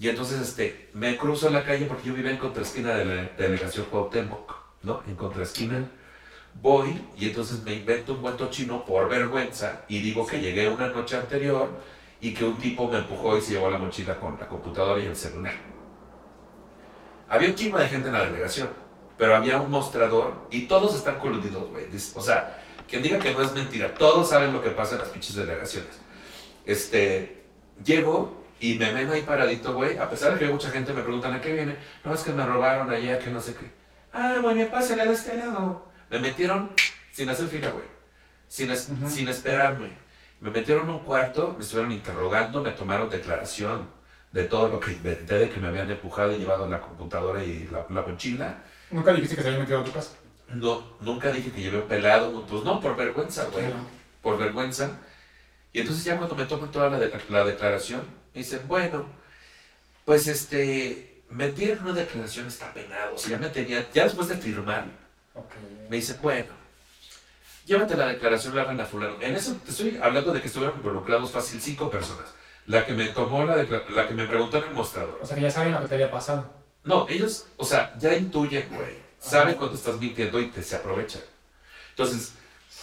[0.00, 3.22] Y entonces, este, me cruzo en la calle porque yo vivía en contraesquina de la
[3.38, 5.02] delegación Cuauhtémoc, ¿no?
[5.06, 5.88] En contraesquina.
[6.60, 10.88] Voy y entonces me invento un cuento chino por vergüenza y digo que llegué una
[10.88, 11.68] noche anterior
[12.20, 15.06] y que un tipo me empujó y se llevó la mochila con la computadora y
[15.06, 15.54] el celular.
[17.28, 18.68] Había un chingo de gente en la delegación,
[19.16, 21.84] pero había un mostrador y todos están coludidos, güey.
[22.14, 25.10] O sea, quien diga que no es mentira, todos saben lo que pasa en las
[25.10, 25.90] pinches delegaciones.
[26.64, 27.44] Este,
[27.84, 31.34] llego y me ven ahí paradito, güey, a pesar de que mucha gente me preguntan
[31.34, 31.76] a qué viene.
[32.04, 33.70] No, es que me robaron allá, que no sé qué.
[34.12, 35.86] Ah, güey, me pásale de este lado.
[36.10, 36.70] Me metieron
[37.12, 37.84] sin hacer fila, güey.
[38.48, 39.08] Sin, es- Ujú.
[39.10, 39.90] sin esperarme.
[40.40, 43.88] Me metieron a un cuarto, me estuvieron interrogando, me tomaron declaración
[44.32, 47.68] de todo lo que inventé, de que me habían empujado y llevado la computadora y
[47.72, 48.62] la, la mochila.
[48.90, 50.10] Nunca dijiste que se había metido a tu casa.
[50.48, 53.66] No, nunca dije que llevé pelado, pues no, por vergüenza, güey.
[53.66, 53.80] Claro.
[54.22, 54.90] Por vergüenza.
[55.72, 58.02] Y entonces ya cuando me toman toda la, de- la declaración,
[58.34, 59.06] me dicen, bueno,
[60.04, 63.14] pues este, mentir en una declaración está penado.
[63.14, 64.86] O sea, ya me tenía, ya después de firmar,
[65.90, 66.52] me dicen, bueno,
[67.68, 69.16] llévate la declaración, la a fulano.
[69.20, 72.26] En eso te estoy hablando de que estuvieron involucrados fácil cinco personas.
[72.66, 75.18] La que me tomó la, la que me preguntó en el mostrador.
[75.22, 76.50] O sea que ya saben lo que te había pasado.
[76.84, 78.96] No, ellos, o sea, ya intuyen, güey.
[79.18, 81.22] Saben cuando estás mintiendo y te se aprovechan.
[81.90, 82.34] Entonces,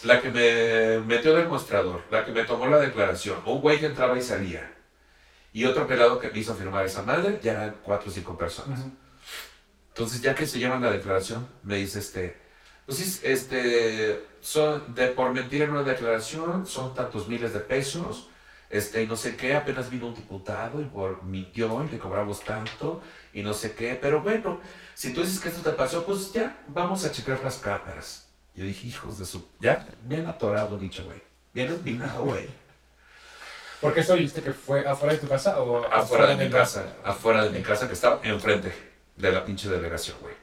[0.03, 3.87] la que me metió del mostrador, la que me tomó la declaración, un güey que
[3.87, 4.71] entraba y salía,
[5.53, 8.79] y otro pelado que me hizo firmar esa madre, ya eran cuatro o cinco personas.
[8.79, 8.91] Ujú.
[9.89, 12.44] Entonces, ya que se llevan la declaración, me dice este,
[12.85, 18.29] pues sí, este, son de por mentir en una declaración, son tantos miles de pesos,
[18.69, 22.41] este, y no sé qué, apenas vino un diputado y por mintió y le cobramos
[22.41, 23.01] tanto,
[23.33, 24.59] y no sé qué, pero bueno,
[24.93, 28.27] si tú dices que esto te pasó, pues ya, vamos a checar las cámaras.
[28.55, 31.21] Yo dije, hijos de su, ya, bien atorado dicho, güey,
[31.53, 32.47] bien empinado, güey.
[33.81, 36.51] ¿Por qué eso viste que fue afuera de tu casa o Afuera de mi del-
[36.51, 38.73] casa, afuera de mi casa que estaba enfrente
[39.15, 40.33] de la pinche delegación, güey.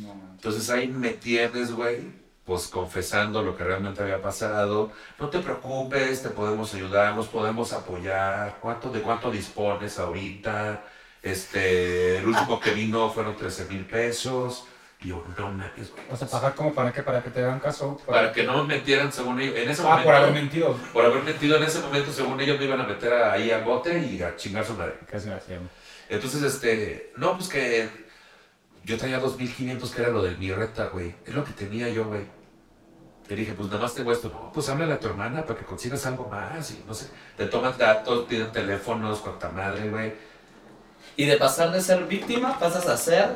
[0.00, 0.14] No.
[0.34, 2.00] Entonces ahí me tienes, güey,
[2.44, 4.90] pues confesando lo que realmente había pasado.
[5.18, 8.58] No te preocupes, te podemos ayudar, nos podemos apoyar.
[8.60, 10.84] ¿Cuánto, ¿De cuánto dispones ahorita?
[11.22, 14.64] Este, el último que vino fueron 13 mil pesos.
[15.00, 16.04] Y yo, no mames, güey.
[16.10, 18.00] O sea, pagar como para que, para que te hagan caso.
[18.06, 19.56] Para que no me metieran según ellos.
[19.56, 20.76] En ese Ah, momento, por haber mentido.
[20.92, 23.96] por haber metido en ese momento, según ellos me iban a meter ahí al bote
[23.98, 24.94] y a chingar su madre.
[25.06, 25.62] Qué desgraciado.
[26.08, 28.07] Entonces, este, no, pues que
[28.88, 31.14] yo traía 2.500 que era lo del mi renta, güey.
[31.26, 32.22] Es lo que tenía yo, güey.
[33.28, 34.30] Le dije, pues nada más tengo esto.
[34.30, 37.08] No, pues háblale a tu hermana para que consigas algo más y no sé.
[37.36, 40.14] Te toman datos, tienen teléfonos, cuanta madre, güey.
[41.16, 43.28] Y de pasar de ser víctima, pasas a ser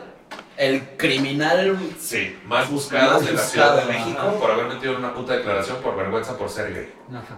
[0.57, 1.77] el criminal.
[2.01, 4.39] Sí, más buscadas Más de la Ciudad de buscado, México ajá.
[4.39, 6.95] por haber metido una puta declaración por vergüenza por ser gay.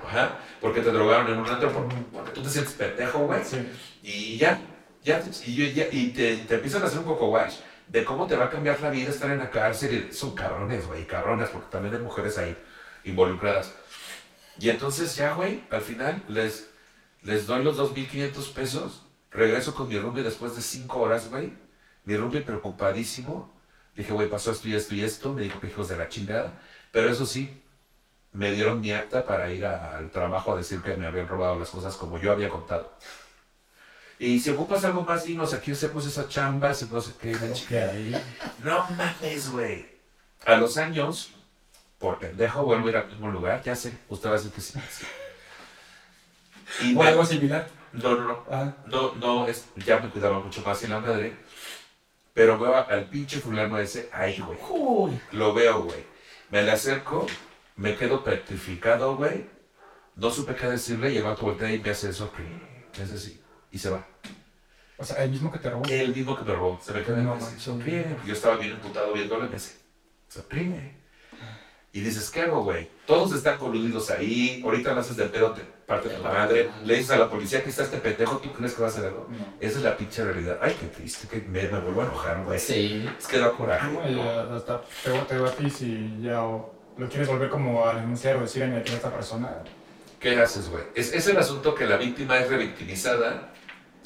[0.06, 0.38] Ajá.
[0.60, 3.40] Porque te drogaron en un antro por- porque tú te sientes pendejo, güey.
[3.44, 3.68] Sí.
[4.04, 4.60] Y ya,
[5.02, 7.54] ya, y, yo- ya- y te, te empiezan a hacer un poco wash
[7.89, 10.12] de cómo te va a cambiar la vida estar en la cárcel.
[10.12, 12.57] Son cabrones, güey, cabronas, porque también hay mujeres ahí
[13.05, 13.72] involucradas.
[14.59, 16.70] Y entonces ya, güey, al final les,
[17.22, 21.53] les doy los 2.500 pesos, regreso con mi roomie después de 5 horas, güey.
[22.05, 23.53] Mi roomie preocupadísimo.
[23.97, 25.32] Dije, güey, pasó esto y esto y esto.
[25.32, 26.61] Me dijo que hijos de la chingada.
[26.93, 27.62] Pero eso sí,
[28.32, 31.70] me dieron mi acta para ir al trabajo a decir que me habían robado las
[31.70, 32.93] cosas como yo había contado.
[34.18, 37.32] Y si ocupas algo más, dinos, aquí hacemos esas chambas, no sé qué.
[37.34, 37.92] la chingada.
[38.62, 39.86] No mames, güey.
[40.46, 41.30] A los años,
[41.98, 44.60] por pendejo, vuelvo a ir al mismo lugar, ya sé, usted va a decir que
[44.60, 44.78] sí.
[46.82, 47.68] Y O algo similar.
[47.92, 48.44] no, no, no.
[48.50, 51.36] Ah, No, no, es, ya me cuidaba mucho más en la madre.
[52.34, 54.58] Pero veo al pinche fulano ese ahí, güey.
[55.32, 56.04] Lo veo, güey.
[56.50, 57.26] Me le acerco,
[57.76, 59.46] me quedo petrificado, güey.
[60.16, 62.30] No supe qué decirle, llegó a tu voltea y me hace eso,
[62.92, 63.40] que hace así.
[63.74, 64.06] Y se va.
[64.96, 65.82] o sea, el mismo que te robó.
[65.90, 66.80] El mismo que me robó.
[66.80, 68.06] Se me queda No sonríe.
[68.24, 69.74] Yo estaba bien emputado viéndole y me hace,
[70.28, 70.94] sonríe.
[71.92, 72.88] Y dices, ¿qué hago, güey?
[73.04, 74.60] Todos están coludidos ahí.
[74.64, 76.70] Ahorita lo haces de pedo, te parte de tu madre.
[76.84, 79.06] Le dices a la policía que está este pendejo, ¿tú crees que va a hacer
[79.06, 79.28] algo?
[79.28, 79.54] No.
[79.60, 80.58] Esa es la pinche realidad.
[80.62, 82.58] Ay, qué triste, que me, me vuelvo a enojar, güey.
[82.60, 83.08] sí.
[83.18, 83.92] Es que da coraje.
[83.92, 87.48] No, y, eh, hasta te, te va a ti si ya o lo quieres volver
[87.48, 89.62] como a denunciar o decir en a esta persona.
[90.20, 90.84] ¿Qué haces, güey?
[90.94, 93.52] Es, es el asunto que la víctima es revictimizada,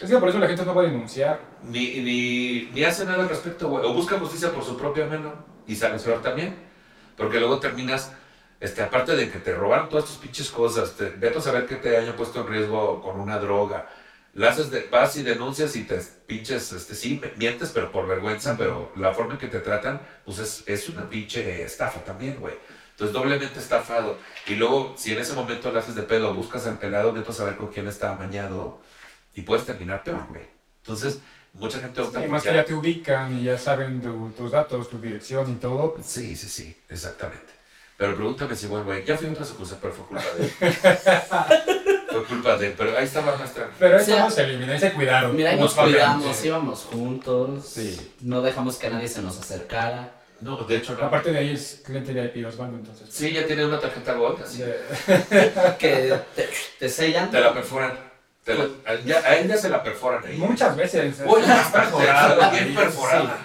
[0.01, 1.41] Es que por eso la gente no va a denunciar.
[1.65, 3.85] ni, ni, ni hace nada al respecto, güey.
[3.85, 5.33] O busca justicia por su propia mano
[5.67, 6.57] y sale peor también.
[7.17, 8.13] Porque luego terminas,
[8.61, 11.77] este, aparte de que te robaron todas tus pinches cosas, te, vete a saber que
[11.77, 13.89] te hayan puesto en riesgo con una droga.
[14.35, 18.57] La haces de, vas y denuncias y te pinches, este, sí, mientes, pero por vergüenza,
[18.57, 22.55] pero la forma en que te tratan, pues es, es una pinche estafa también, güey.
[22.93, 24.19] Entonces, doblemente estafado.
[24.47, 27.35] Y luego, si en ese momento le haces de pedo, buscas al pelado, vete a
[27.35, 28.81] saber con quién está amañado
[29.39, 30.43] y puedes terminar peor, güey.
[30.83, 31.19] Entonces,
[31.53, 34.51] mucha gente opta Y por más que ya- te ubican y ya saben tu- tus
[34.51, 35.97] datos, tu dirección y todo.
[36.03, 37.53] Sí, sí, sí, exactamente.
[37.97, 40.53] Pero pregúntame si, bueno, güey, ya fui a otra sucursal, pero fue culpa de él.
[42.11, 43.71] fue culpa de él, pero ahí estaba nuestra.
[43.79, 45.35] Pero O sea, se elimina y se cuidaron.
[45.37, 47.65] Mira, ahí nos cuidamos, íbamos juntos.
[47.67, 48.13] Sí.
[48.21, 50.13] No dejamos que nadie se nos acercara.
[50.41, 51.05] No, de hecho, no.
[51.07, 53.09] Aparte de ahí es cliente de Osvaldo, entonces.
[53.11, 54.59] Sí, ya tiene una tarjeta Gold, así.
[54.63, 54.79] De-
[55.81, 57.31] Que te, te sellan.
[57.33, 58.08] Te la perforan.
[58.49, 60.39] Te la- a, ya- a él ya se la perforan ahí.
[60.39, 61.17] Muchas veces.
[61.27, 62.75] Uy, es ya perforado, está bien sí.
[62.75, 63.37] perforada.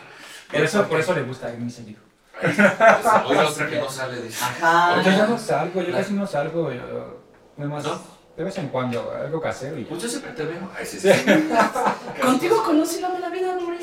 [0.52, 2.00] Por eso, por eso le gusta a mí, señor.
[2.42, 4.44] Oye, la otra que no sale, dice.
[4.44, 5.02] Ajá.
[5.04, 6.72] Yo ya no salgo, yo casi no salgo.
[6.72, 7.22] Yo,
[7.58, 8.02] ¿No?
[8.38, 9.78] de vez en cuando, algo casero.
[9.78, 9.84] Y...
[9.84, 10.70] Pues yo siempre te veo.
[10.78, 11.10] Ay, sí, sí.
[12.22, 13.78] Contigo conocí la la vida, hombre.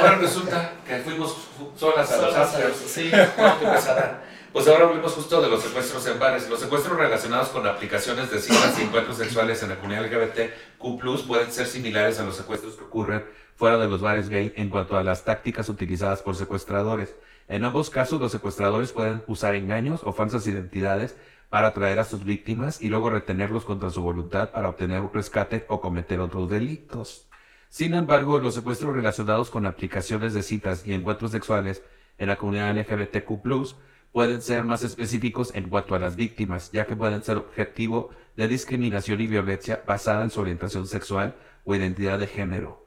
[0.00, 2.76] Ahora resulta que fuimos fu- solas a los astros.
[2.86, 3.10] sí.
[3.10, 4.22] Qué pesada.
[4.54, 6.48] Pues ahora hablemos justo de los secuestros en bares.
[6.48, 11.50] Los secuestros relacionados con aplicaciones de citas y encuentros sexuales en la comunidad LGBTQ+, pueden
[11.50, 13.24] ser similares a los secuestros que ocurren
[13.56, 17.16] fuera de los bares gay en cuanto a las tácticas utilizadas por secuestradores.
[17.48, 21.16] En ambos casos, los secuestradores pueden usar engaños o falsas identidades
[21.50, 25.64] para atraer a sus víctimas y luego retenerlos contra su voluntad para obtener un rescate
[25.66, 27.26] o cometer otros delitos.
[27.70, 31.82] Sin embargo, los secuestros relacionados con aplicaciones de citas y encuentros sexuales
[32.18, 33.74] en la comunidad LGBTQ+,
[34.14, 38.46] pueden ser más específicos en cuanto a las víctimas, ya que pueden ser objetivo de
[38.46, 41.34] discriminación y violencia basada en su orientación sexual
[41.64, 42.86] o identidad de género.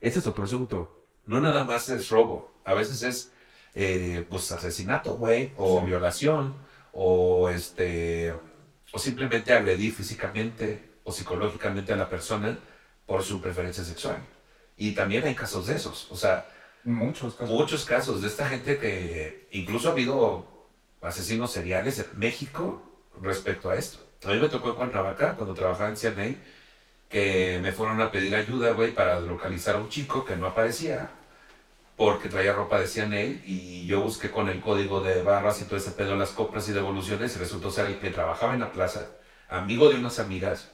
[0.00, 1.06] Ese es otro asunto.
[1.26, 3.32] No nada más es robo, a veces es
[3.76, 6.56] eh, pues asesinato, güey, o violación,
[6.92, 8.34] o este,
[8.92, 12.58] o simplemente agredir físicamente o psicológicamente a la persona
[13.06, 14.16] por su preferencia sexual.
[14.76, 16.48] Y también hay casos de esos, o sea,
[16.82, 17.54] Muchos casos.
[17.54, 20.53] muchos casos de esta gente que incluso ha habido
[21.04, 22.82] asesinos seriales en México
[23.20, 23.98] respecto a esto.
[24.24, 26.36] A mí me tocó en Cuernavaca, cuando trabajaba en CNA,
[27.08, 31.10] que me fueron a pedir ayuda, güey, para localizar a un chico que no aparecía
[31.96, 35.76] porque traía ropa de CNA y yo busqué con el código de barras y todo
[35.76, 39.06] ese pedo las compras y devoluciones y resultó ser el que trabajaba en la plaza,
[39.48, 40.72] amigo de unas amigas,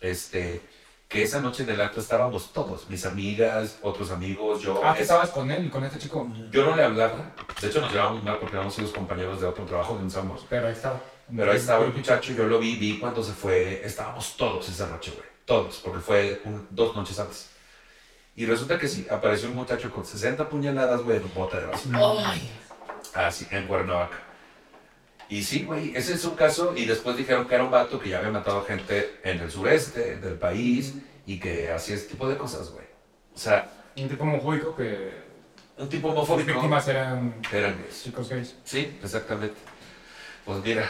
[0.00, 0.62] este,
[1.08, 4.80] que esa noche en el acto estábamos todos, mis amigas, otros amigos, yo.
[4.84, 6.28] Ah, que estabas con él, con este chico.
[6.50, 9.64] yo no le hablaba, de hecho nos llevábamos mal porque éramos los compañeros de otro
[9.64, 10.44] trabajo que usamos.
[10.48, 11.00] Pero ahí estaba.
[11.34, 14.86] Pero ahí estaba el muchacho, yo lo vi, vi cuando se fue, estábamos todos esa
[14.88, 17.50] noche, güey, todos, porque fue un- dos noches antes.
[18.36, 21.66] Y resulta que sí, apareció un muchacho con 60 puñaladas, güey, en un bote de
[21.66, 21.98] basura.
[22.26, 22.50] Ay,
[23.14, 24.18] Así, en Cuernavaca.
[25.28, 26.74] Y sí, güey, ese es un caso.
[26.76, 30.16] Y después dijeron que era un vato que ya había matado gente en el sureste
[30.16, 30.94] del país
[31.26, 32.84] y que hacía ese tipo de cosas, güey.
[33.34, 35.10] O sea, Un tipo homofóbico que
[35.76, 36.52] un tipo las homofóbico.
[36.52, 38.02] víctimas eran Eran gays.
[38.04, 38.54] chicos gays.
[38.64, 39.56] Sí, exactamente.
[40.44, 40.88] Pues mira,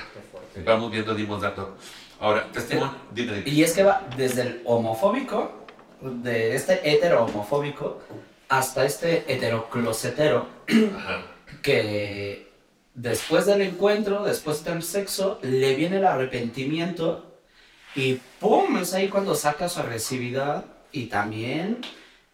[0.65, 1.77] vamos viendo, dimos dato.
[2.21, 3.49] Ahora, testimonio, dime, dime.
[3.51, 5.65] Y es que va desde el homofóbico,
[6.01, 8.01] de este hetero homofóbico,
[8.49, 10.47] hasta este heteroclosetero
[10.97, 11.23] Ajá.
[11.63, 12.53] que
[12.95, 17.41] después del encuentro, después del sexo, le viene el arrepentimiento
[17.95, 18.79] y ¡pum!
[18.79, 21.81] Es ahí cuando saca su agresividad y también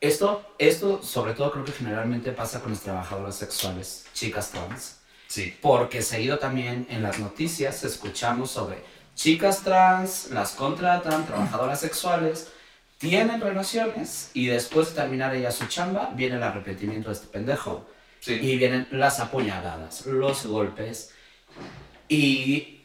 [0.00, 4.98] esto, esto sobre todo creo que generalmente pasa con las trabajadoras sexuales, chicas trans.
[5.26, 5.56] Sí.
[5.60, 8.82] Porque seguido también en las noticias escuchamos sobre
[9.14, 12.48] chicas trans, las contratan, trabajadoras sexuales,
[12.98, 17.86] tienen relaciones y después de terminar ella su chamba, viene el arrepentimiento de este pendejo.
[18.20, 18.34] Sí.
[18.34, 21.12] Y vienen las apuñaladas, los golpes.
[22.08, 22.80] Y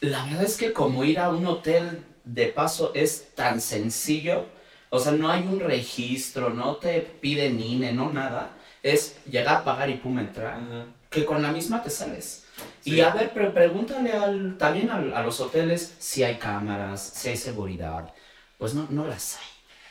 [0.00, 4.46] la verdad es que como ir a un hotel de paso es tan sencillo,
[4.90, 8.50] o sea, no hay un registro, no te piden INE, no nada.
[8.82, 10.58] Es llegar, pagar y pum, entrar
[11.10, 12.44] que con la misma te sales.
[12.82, 12.94] Sí.
[12.94, 17.28] Y a ver, pre- pregúntale al, también al- a los hoteles si hay cámaras, si
[17.30, 18.12] hay seguridad.
[18.58, 19.46] Pues no, no las hay.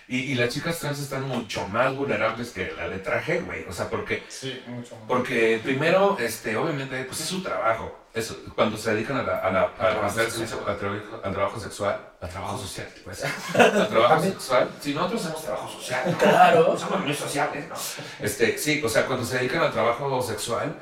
[0.10, 3.64] Y, y las chicas trans están mucho más vulnerables que la letra G, güey.
[3.70, 4.96] O sea, porque Sí, mucho.
[5.08, 7.96] Porque primero, este, obviamente, pues es su trabajo.
[8.12, 10.48] Eso, cuando se dedican a la, a la, a trabajo hacer sexual.
[10.50, 13.24] sexo- al, trabajo, al trabajo sexual, al trabajo social, pues.
[13.56, 14.70] Al trabajo sexual.
[14.82, 16.18] Si nosotros hacemos trabajo social, ¿no?
[16.18, 16.78] Claro.
[16.78, 17.76] Somos muy sociales, ¿no?
[18.20, 20.74] Este, sí, o sea, cuando se dedican al trabajo sexual,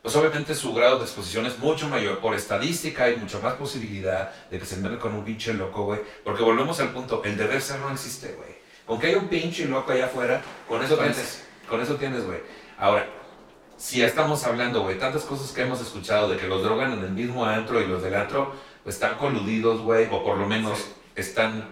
[0.00, 2.20] pues obviamente su grado de exposición es mucho mayor.
[2.20, 6.00] Por estadística hay mucha más posibilidad de que se encuentren con un pinche loco, güey.
[6.22, 8.55] Porque volvemos al punto, el deber ser no existe, güey.
[8.86, 12.38] Con que haya un pinche loco allá afuera, con eso tienes, con eso tienes, güey.
[12.78, 13.06] Ahora,
[13.76, 17.00] si ya estamos hablando, güey, tantas cosas que hemos escuchado de que los drogan en
[17.00, 20.86] el mismo antro y los del antro pues, están coludidos, güey, o por lo menos
[21.16, 21.70] están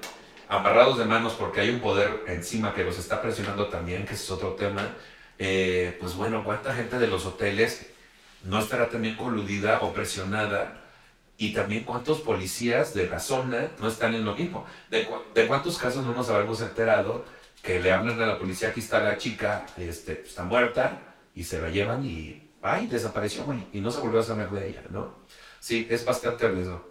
[0.49, 4.31] amarrados de manos porque hay un poder encima que los está presionando también, que es
[4.31, 4.95] otro tema.
[5.39, 7.87] Eh, pues bueno, ¿cuánta gente de los hoteles
[8.43, 10.84] no estará también coludida o presionada?
[11.45, 14.65] Y también cuántos policías de la zona no están en lo mismo.
[14.91, 17.27] ¿De, cu- de cuántos casos no nos habremos enterado
[17.63, 21.03] que le hablan a la policía, aquí está la chica, este, está muerta,
[21.35, 24.83] y se la llevan y, ay, desapareció, y no se volvió a saber de ella,
[24.89, 25.19] ¿no?
[25.61, 26.89] Sí, es bastante riesgo.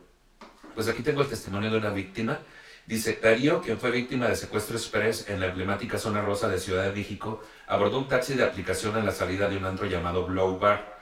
[0.76, 2.38] Pues aquí tengo el testimonio de una víctima.
[2.86, 6.84] Dice, Darío, quien fue víctima de secuestro express en la emblemática zona rosa de Ciudad
[6.84, 10.60] de México, abordó un taxi de aplicación en la salida de un antro llamado Blow
[10.60, 10.93] Bar.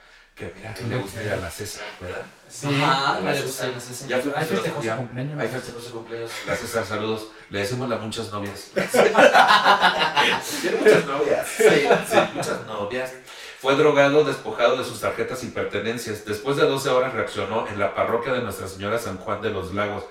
[0.42, 2.22] Que mira, que le gusta ir a la César, ¿verdad?
[2.50, 2.68] Sí.
[2.84, 3.46] Ajá, la le César.
[3.46, 5.40] gusta, no sé si- Ya fue Ahí festejó su ya- cumpleaños.
[5.40, 6.32] Ahí festejó su cumpleaños.
[6.48, 7.28] La César, saludos.
[7.52, 8.72] Le decimos a muchas novias.
[10.62, 11.48] Tiene muchas novias.
[11.48, 11.64] Sí,
[12.10, 13.14] sí, muchas novias.
[13.60, 16.26] Fue drogado, despojado de sus tarjetas y pertenencias.
[16.26, 19.76] Después de 12 horas reaccionó en la parroquia de Nuestra Señora San Juan de los
[19.76, 20.04] Lagos.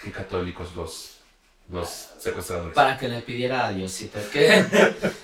[0.00, 1.16] Qué católicos los,
[1.70, 1.88] los
[2.20, 2.74] secuestradores.
[2.74, 4.20] Para que le pidiera a Diosito.
[4.32, 4.64] ¿Qué?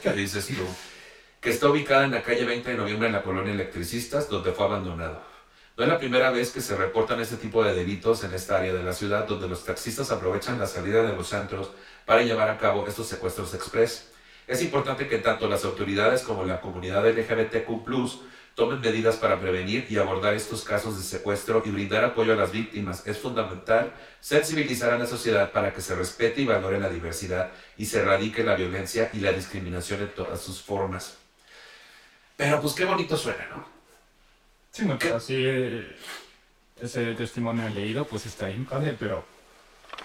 [0.03, 0.67] ¿Qué dices tú?
[1.41, 4.67] Que está ubicada en la calle 20 de noviembre en la colonia Electricistas, donde fue
[4.67, 5.23] abandonado.
[5.77, 8.75] No es la primera vez que se reportan este tipo de delitos en esta área
[8.75, 11.71] de la ciudad, donde los taxistas aprovechan la salida de los centros
[12.05, 14.11] para llevar a cabo estos secuestros express.
[14.49, 17.87] Es importante que tanto las autoridades como la comunidad LGBTQ
[18.57, 22.51] tomen medidas para prevenir y abordar estos casos de secuestro y brindar apoyo a las
[22.51, 23.07] víctimas.
[23.07, 27.85] Es fundamental sensibilizar a la sociedad para que se respete y valore la diversidad y
[27.85, 31.28] se erradique la violencia y la discriminación en todas sus formas.
[32.39, 33.67] Pero pues qué bonito suena, ¿no?
[34.71, 35.45] Sí, no, pero así
[36.81, 39.25] ese testimonio leído pues está ahí, padre, pero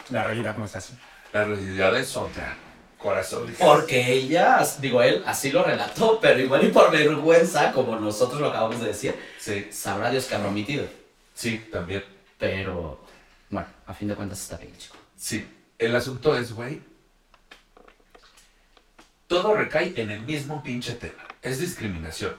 [0.09, 0.95] la realidad no es así.
[1.31, 2.57] La realidad es otra.
[2.97, 3.53] Corazón.
[3.59, 8.47] Porque ella, digo él, así lo relató, pero igual y por vergüenza, como nosotros lo
[8.49, 10.87] acabamos de decir, Sí, sabrá Dios que habrá omitido.
[11.35, 12.03] sí, también.
[12.39, 13.05] Pero,
[13.51, 14.95] bueno, a fin de cuentas está bien, chico.
[15.15, 15.47] Sí.
[15.77, 16.81] El asunto es, güey,
[19.27, 21.23] todo recae en el mismo pinche tema.
[21.43, 22.35] Es discriminación.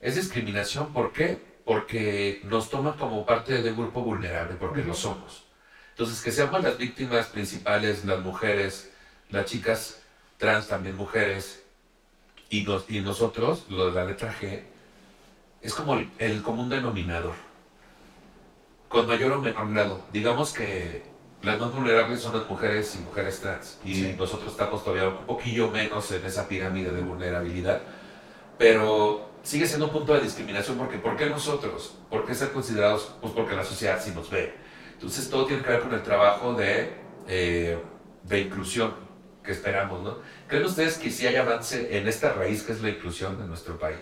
[0.00, 1.40] Es discriminación, ¿por qué?
[1.64, 5.44] Porque nos toma como parte de un grupo vulnerable, porque lo somos.
[5.90, 8.90] Entonces, que seamos las víctimas principales, las mujeres,
[9.30, 10.02] las chicas
[10.36, 11.62] trans, también mujeres,
[12.50, 14.62] y, nos- y nosotros, lo de la letra G,
[15.62, 17.34] es como el, el común denominador.
[18.88, 20.04] Con mayor o menor grado.
[20.12, 21.02] Digamos que
[21.42, 23.78] las más vulnerables son las mujeres y mujeres trans.
[23.84, 24.14] Y Sí.
[24.18, 27.80] nosotros estamos todavía un poquillo menos en esa pirámide de vulnerabilidad.
[28.58, 31.96] Pero sigue siendo un punto de discriminación porque ¿por qué nosotros?
[32.10, 33.14] ¿Por qué ser considerados?
[33.20, 34.54] Pues porque la sociedad sí nos ve.
[34.92, 36.94] Entonces todo tiene que ver con el trabajo de,
[37.28, 37.78] eh,
[38.24, 38.94] de inclusión
[39.44, 40.18] que esperamos, ¿no?
[40.48, 43.78] ¿Creen ustedes que sí hay avance en esta raíz que es la inclusión en nuestro
[43.78, 43.98] país?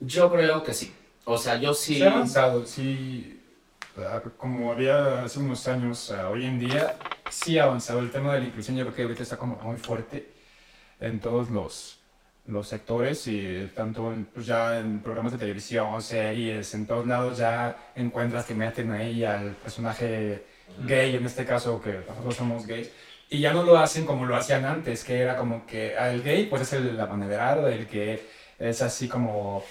[0.00, 0.94] Yo creo que sí.
[1.24, 1.96] O sea, yo sí.
[1.96, 3.40] Sí ha avanzado, sí,
[3.98, 6.96] ah, como había hace unos años, ah, hoy en día
[7.30, 9.76] sí ha avanzado el tema de la inclusión, yo creo que ahorita está como muy
[9.76, 10.32] fuerte
[10.98, 11.99] en todos los,
[12.50, 17.38] los sectores y tanto en, pues ya en programas de televisión, series, en todos lados
[17.38, 20.44] ya encuentras que meten ahí al personaje
[20.86, 22.90] gay, en este caso que nosotros somos gays,
[23.28, 26.46] y ya no lo hacen como lo hacían antes, que era como que al gay
[26.46, 28.22] pues es el abanderado, el que
[28.58, 29.64] es así como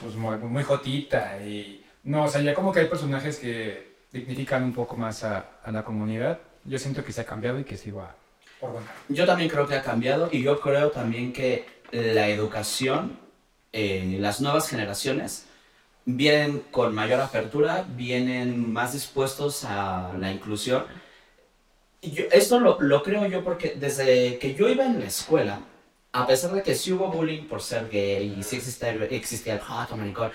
[0.00, 4.62] pues muy, muy jotita y no, o sea, ya como que hay personajes que dignifican
[4.62, 6.38] un poco más a, a la comunidad.
[6.64, 8.14] Yo siento que se ha cambiado y que sí va
[8.60, 9.04] por buen camino.
[9.08, 11.64] Yo también creo que ha cambiado y yo creo también que
[12.14, 13.18] la educación,
[13.72, 15.46] eh, las nuevas generaciones,
[16.06, 20.84] vienen con mayor apertura, vienen más dispuestos a la inclusión.
[22.00, 25.60] Y yo- esto lo, lo creo yo porque desde que yo iba en la escuela,
[26.12, 29.60] a pesar de que sí hubo bullying por ser gay y sí existía, existía el
[29.60, 30.30] joto, maricón,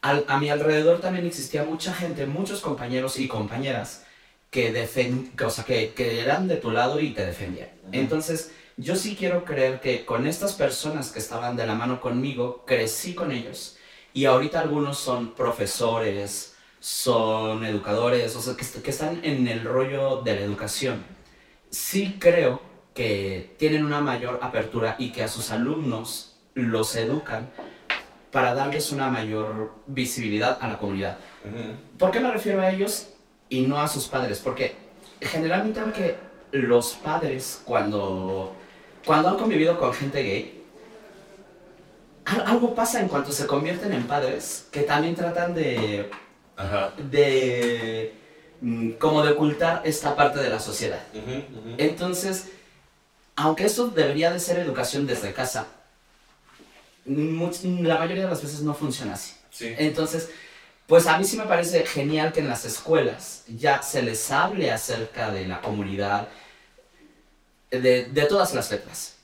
[0.00, 4.04] al- a mi alrededor también existía mucha gente, muchos compañeros y compañeras
[4.50, 7.68] que, defen que, o sea, que, que eran de tu lado y te defendían.
[7.92, 12.64] Entonces, yo sí quiero creer que con estas personas que estaban de la mano conmigo,
[12.66, 13.76] crecí con ellos.
[14.14, 20.22] Y ahorita algunos son profesores, son educadores, o sea, que, que están en el rollo
[20.22, 21.04] de la educación.
[21.70, 22.60] Sí creo
[22.94, 27.50] que tienen una mayor apertura y que a sus alumnos los educan
[28.30, 31.18] para darles una mayor visibilidad a la comunidad.
[31.98, 33.10] ¿Por qué me refiero a ellos
[33.48, 34.40] y no a sus padres?
[34.40, 34.74] Porque
[35.20, 36.16] generalmente aunque
[36.50, 38.54] los padres cuando,
[39.04, 40.62] cuando han convivido con gente gay,
[42.24, 46.08] al- algo pasa en cuanto se convierten en padres que también tratan de,
[46.56, 46.92] Ajá.
[47.10, 48.14] de
[48.60, 51.00] mm, como de ocultar esta parte de la sociedad.
[51.78, 52.48] Entonces,
[53.36, 55.66] aunque esto debería de ser educación desde casa,
[57.04, 59.34] la mayoría de las veces no funciona así.
[59.50, 59.74] Sí.
[59.76, 60.30] Entonces,
[60.86, 64.70] pues a mí sí me parece genial que en las escuelas ya se les hable
[64.70, 66.28] acerca de la comunidad,
[67.78, 69.16] de, de todas las letras.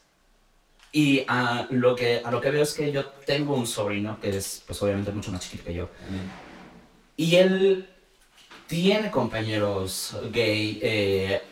[0.90, 4.36] Y a lo, que, a lo que veo es que yo tengo un sobrino que
[4.36, 5.88] es, pues obviamente, mucho más chiquito que yo.
[7.16, 7.88] Y él
[8.66, 10.78] tiene compañeros gay.
[10.82, 11.42] eh,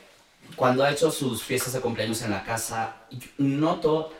[0.54, 2.96] cuando ha hecho sus fiestas de cumpleaños en la casa,
[3.36, 4.12] noto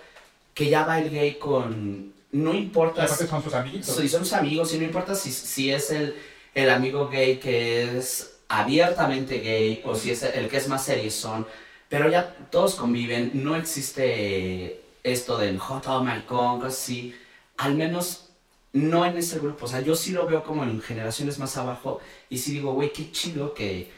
[0.53, 2.12] que ya va el gay con...
[2.33, 3.05] No importa...
[3.05, 3.97] Aparte son sus amiguitos.
[3.97, 6.14] Sí, son sus amigos y no importa si, si es el,
[6.55, 11.47] el amigo gay que es abiertamente gay o si es el que es más son
[11.89, 17.14] pero ya todos conviven, no existe esto del joto, maricón, cosas así,
[17.57, 18.30] al menos
[18.72, 22.01] no en ese grupo, o sea, yo sí lo veo como en generaciones más abajo
[22.28, 23.91] y sí digo, güey, qué chido que,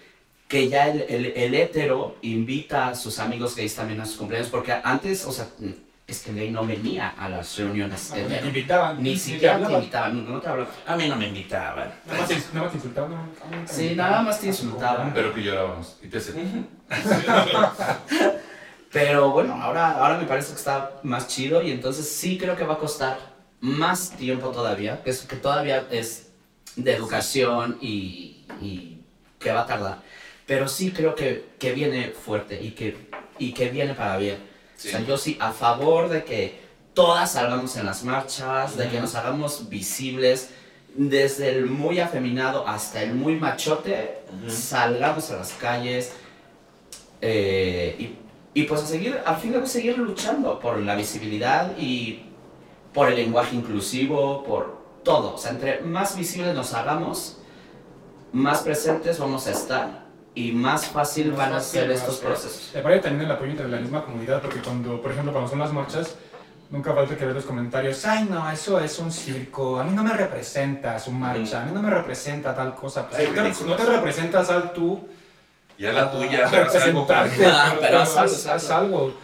[0.47, 4.51] que ya el, el, el hétero invita a sus amigos gays también a sus cumpleaños,
[4.51, 5.49] porque antes, o sea,
[6.09, 8.41] es que el gay no venía a las reuniones Ah, de hetero.
[8.41, 9.03] te invitaban.
[9.03, 10.73] Ni siquiera te invitaban, no, no te hablaban.
[10.87, 11.93] A mí no me invitaban.
[12.07, 13.11] Nada más te, nada más te insultaban.
[13.11, 14.11] no, no, no te Sí, invitaban.
[14.11, 15.13] nada más te insultaban.
[15.15, 15.99] Pero que llorábamos.
[16.03, 16.19] Y te
[18.91, 22.65] Pero bueno, ahora, ahora me parece que está más chido y entonces sí creo que
[22.65, 23.19] va a costar
[23.61, 26.31] más tiempo todavía, que, es, que todavía es
[26.77, 29.01] de educación y, y
[29.39, 29.99] que va a tardar.
[30.47, 34.39] Pero sí creo que, que viene fuerte y que, y que viene para bien.
[34.79, 34.89] Sí.
[34.89, 36.61] O sea, yo sí a favor de que
[36.95, 40.51] todas salgamos en las marchas, de que nos hagamos visibles,
[40.95, 46.12] desde el muy afeminado hasta el muy machote, salgamos a las calles
[47.20, 52.22] eh, y, y pues a seguir, al fin de seguir luchando por la visibilidad y
[52.95, 55.35] por el lenguaje inclusivo, por todo.
[55.35, 57.39] O sea, entre más visibles nos hagamos,
[58.33, 60.08] más presentes vamos a estar
[60.39, 62.70] y más fácil van a ser estos procesos.
[62.74, 65.59] Me parece también el apoyo entre la misma comunidad, porque cuando, por ejemplo, cuando son
[65.59, 66.14] las marchas,
[66.70, 70.05] nunca falta que ver los comentarios, ay no, eso es un circo, a mí no
[70.05, 73.09] me representa su marcha, a mí no me representa tal cosa.
[73.09, 75.09] Pues, no, te, no te representa, sal tú.
[75.78, 79.14] Ya la tuya, pero haz algo Ah, pero haz algo.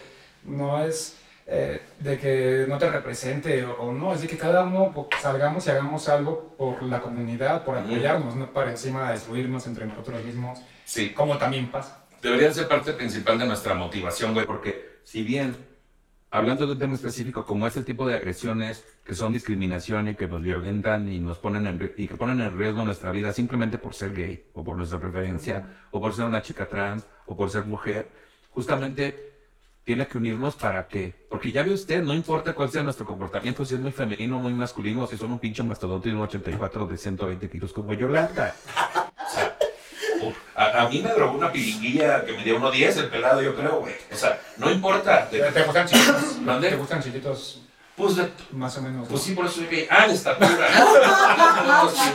[0.45, 4.63] No es eh, de que no te represente o, o no, es de que cada
[4.63, 9.15] uno po- salgamos y hagamos algo por la comunidad, por apoyarnos, no para encima de
[9.15, 12.05] destruirnos entre nosotros mismos, Sí, como también pasa.
[12.23, 15.57] deberían ser parte principal de nuestra motivación, güey, porque si bien,
[16.31, 20.27] hablando de un tema específico como este tipo de agresiones que son discriminación y que
[20.27, 23.95] nos violentan y nos ponen en, y que ponen en riesgo nuestra vida simplemente por
[23.95, 27.65] ser gay o por nuestra preferencia o por ser una chica trans o por ser
[27.67, 28.09] mujer,
[28.51, 29.33] justamente
[29.85, 33.65] tiene que unirnos para que, porque ya ve usted, no importa cuál sea nuestro comportamiento,
[33.67, 36.97] si es muy femenino, muy masculino, si son un pinche mastodonte de un 84 de
[36.97, 38.55] 120 kilos como Yolanda.
[40.55, 43.81] A, a mí me drogó una pilinguilla que me dio 1.10 el pelado, yo creo,
[43.81, 43.95] güey.
[44.13, 45.29] O sea, no importa.
[45.29, 46.39] ¿Te, te gustan chiquitos?
[46.41, 46.71] ¿Mande?
[46.71, 47.61] ¿Te gustan chiquitos
[47.97, 49.07] pues, de- más o menos?
[49.09, 49.87] pues sí, por eso gay.
[49.91, 50.49] Ah, de estatura.
[51.67, 52.11] No, sí.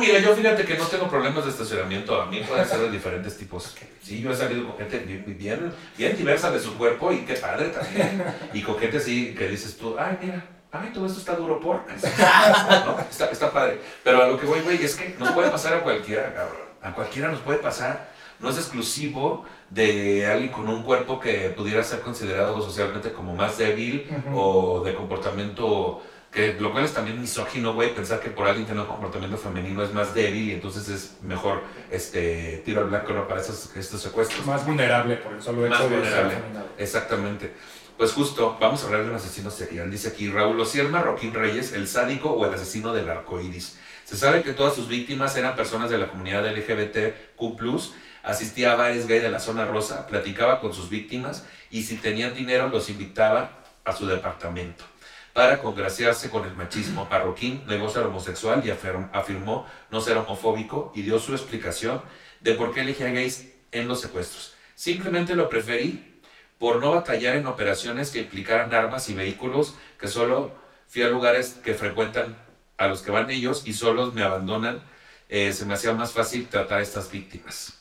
[0.00, 2.20] Mira, yo fíjate que no tengo problemas de estacionamiento.
[2.20, 3.74] A mí pueden ser de diferentes tipos.
[4.02, 7.34] Sí, yo he salido con gente bien, bien, bien diversa de su cuerpo y qué
[7.34, 8.22] padre también.
[8.52, 11.76] Y con gente así que dices tú, ay, mira, ay, todo esto está duro por.
[12.86, 12.98] ¿No?
[13.10, 13.80] Está, está padre.
[14.02, 16.63] Pero a lo que voy, güey, es que nos puede pasar a cualquiera, cabrón.
[16.84, 18.12] A cualquiera nos puede pasar.
[18.40, 23.56] No es exclusivo de alguien con un cuerpo que pudiera ser considerado socialmente como más
[23.58, 28.66] débil o de comportamiento que lo cual es también misógino, güey, pensar que por alguien
[28.66, 31.62] que no comportamiento femenino es más débil y entonces es mejor
[31.92, 33.28] este tiro al blanco ¿no?
[33.28, 34.44] para esos, estos secuestros.
[34.44, 36.34] Más vulnerable por el solo hecho Más de ser vulnerable.
[36.76, 37.54] Exactamente.
[37.96, 39.88] Pues justo, vamos a hablar de un asesino serial.
[39.88, 43.78] Dice aquí Raúl Ociel Marroquín Reyes, el sádico o el asesino del arco iris.
[44.04, 47.80] Se sabe que todas sus víctimas eran personas de la comunidad LGBTQ,
[48.22, 52.34] asistía a bares gay de la zona rosa, platicaba con sus víctimas y si tenían
[52.34, 54.84] dinero los invitaba a su departamento.
[55.32, 60.92] Para congraciarse con el machismo, Marroquín negó ser homosexual y afirm- afirmó no ser homofóbico
[60.94, 62.02] y dio su explicación
[62.40, 64.54] de por qué elegía gays en los secuestros.
[64.74, 66.20] Simplemente lo preferí
[66.58, 70.52] por no batallar en operaciones que implicaran armas y vehículos, que solo
[70.88, 72.36] fui a lugares que frecuentan
[72.76, 74.82] a los que van ellos y solos me abandonan,
[75.28, 77.74] eh, se me hacía más fácil tratar a estas víctimas.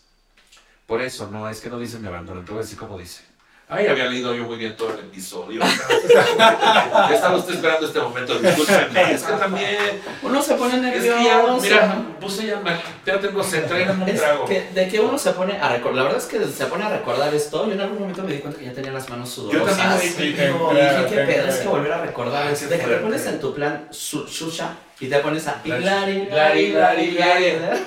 [0.87, 3.23] Por eso, no, es que no dice me abandonan, te voy a decir cómo dice.
[3.69, 5.61] Ay, había leído yo muy bien todo el episodio.
[6.37, 9.77] ya estaba usted esperando este momento, discúlpenme, es que también...
[10.21, 11.23] Uno se pone Es que nervioso.
[11.23, 14.45] ya, mira, puse ya mal, ya tengo sed, tráigame un Es trago.
[14.45, 16.89] que, de que uno se pone a recordar, la verdad es que se pone a
[16.89, 19.77] recordar esto, yo en algún momento me di cuenta que ya tenía las manos sudorosas.
[19.77, 21.47] también, te- no, te- dije, ¿qué pedo?
[21.47, 22.47] Es que volver a recordar.
[22.47, 25.61] Ay, de que te pones en tu plan su- shusha y te pones a...
[25.65, 27.51] La- hilari, lari, lari, lari.
[27.59, 27.79] lari.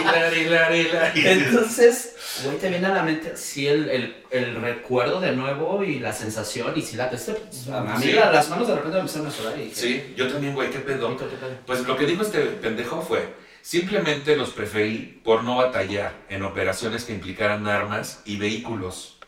[0.00, 1.26] Hilari, hilari, hilari.
[1.28, 5.98] Entonces, güey, te viene a la mente, sí, el, el, el recuerdo de nuevo y
[5.98, 7.06] la sensación y si la...
[7.06, 7.32] Este,
[7.72, 8.12] a mí Sí.
[8.12, 9.74] la- las manos de repente me empezaron a sudar y.
[9.74, 11.06] Sí, yo también, güey, qué pedo.
[11.06, 11.56] "Bonito, qué pedo".
[11.66, 17.04] Pues lo que dijo este pendejo fue, simplemente los preferí por no batallar en operaciones
[17.04, 19.18] que implicaran armas y vehículos.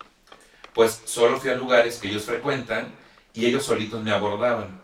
[0.74, 2.92] Pues solo fui a lugares que ellos frecuentan
[3.34, 4.80] y ellos solitos me abordaban.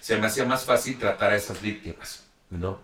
[0.00, 2.24] Se me hacía más fácil tratar a esas víctimas.
[2.48, 2.78] No,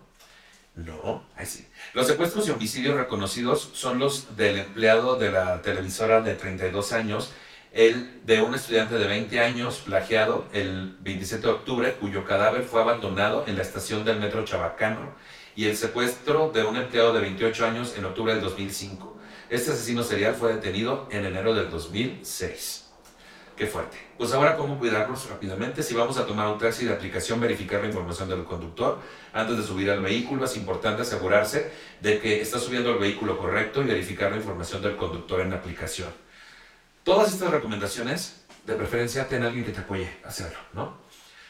[0.75, 1.67] no, ahí sí.
[1.93, 7.31] Los secuestros y homicidios reconocidos son los del empleado de la televisora de 32 años,
[7.73, 12.81] el de un estudiante de 20 años plagiado el 27 de octubre, cuyo cadáver fue
[12.81, 15.15] abandonado en la estación del metro Chabacano,
[15.55, 19.19] y el secuestro de un empleado de 28 años en octubre del 2005.
[19.51, 22.91] Este asesino serial fue detenido en enero del 2006.
[23.57, 23.99] Qué fuerte.
[24.23, 25.83] Pues ahora, ¿cómo cuidarnos rápidamente?
[25.83, 29.01] Si vamos a tomar un taxi de aplicación, verificar la información del conductor
[29.33, 30.45] antes de subir al vehículo.
[30.45, 34.97] Es importante asegurarse de que está subiendo al vehículo correcto y verificar la información del
[34.97, 36.09] conductor en la aplicación.
[37.03, 40.99] Todas estas recomendaciones, de preferencia, ten alguien que te apoye a hacerlo, ¿no?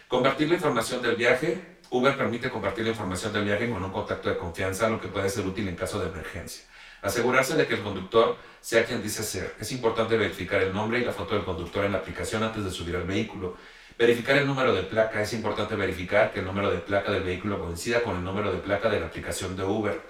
[0.09, 1.77] Compartir la información del viaje.
[1.91, 5.29] Uber permite compartir la información del viaje con un contacto de confianza, lo que puede
[5.29, 6.65] ser útil en caso de emergencia.
[7.03, 9.57] Asegurarse de que el conductor sea quien dice ser.
[9.59, 12.71] Es importante verificar el nombre y la foto del conductor en la aplicación antes de
[12.71, 13.57] subir al vehículo.
[13.99, 15.21] Verificar el número de placa.
[15.21, 18.59] Es importante verificar que el número de placa del vehículo coincida con el número de
[18.59, 20.01] placa de la aplicación de Uber.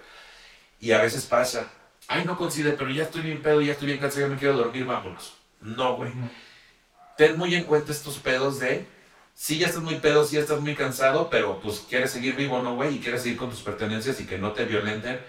[0.80, 1.72] Y a veces pasa,
[2.09, 4.57] ay, no coincide, pero ya estoy bien pedo, ya estoy bien cansado, ya me quiero
[4.59, 5.34] dormir, vámonos.
[5.62, 6.12] No, güey.
[7.16, 8.86] Ten muy en cuenta estos pedos de,
[9.32, 12.61] sí, ya estás muy pedo, sí, ya estás muy cansado, pero pues quieres seguir vivo,
[12.62, 12.97] ¿no, güey?
[12.97, 15.20] Y quieres seguir con tus pertenencias y que no te violenten.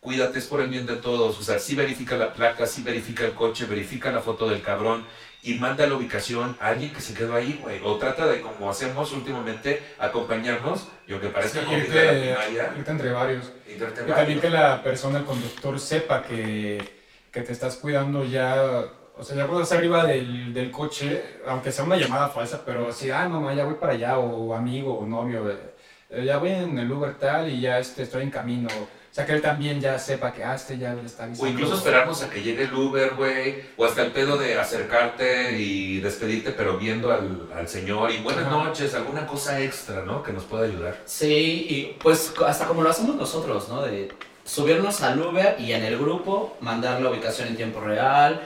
[0.00, 1.38] Cuídate, es por el bien de todos.
[1.38, 5.04] O sea, sí verifica la placa, sí verifica el coche, verifica la foto del cabrón
[5.42, 7.80] y manda la ubicación a alguien que se quedó ahí, güey.
[7.84, 12.12] O trata de, como hacemos últimamente, acompañarnos, y aunque parezca Sí, como irte, que la
[12.12, 13.52] primaria, irte entre varios.
[13.68, 16.82] Y también que la persona, el conductor, sepa que,
[17.30, 18.84] que te estás cuidando ya.
[19.16, 22.88] O sea, ya cuando estás arriba del, del coche, aunque sea una llamada falsa, pero
[22.88, 26.78] así, ah, mamá, ya voy para allá, o amigo, o novio, eh, ya voy en
[26.78, 28.68] el Uber tal y ya este, estoy en camino.
[29.10, 31.48] O sea, que él también ya sepa que, este ya le está O avisando.
[31.50, 33.56] incluso esperarnos a que llegue el Uber, güey.
[33.76, 38.12] O hasta el pedo de acercarte y despedirte, pero viendo al, al señor.
[38.12, 38.64] Y buenas Ajá.
[38.64, 40.22] noches, alguna cosa extra, ¿no?
[40.22, 40.96] Que nos pueda ayudar.
[41.06, 43.82] Sí, y pues hasta como lo hacemos nosotros, ¿no?
[43.82, 44.12] De
[44.44, 48.40] subirnos al Uber y en el grupo mandar la ubicación en tiempo real,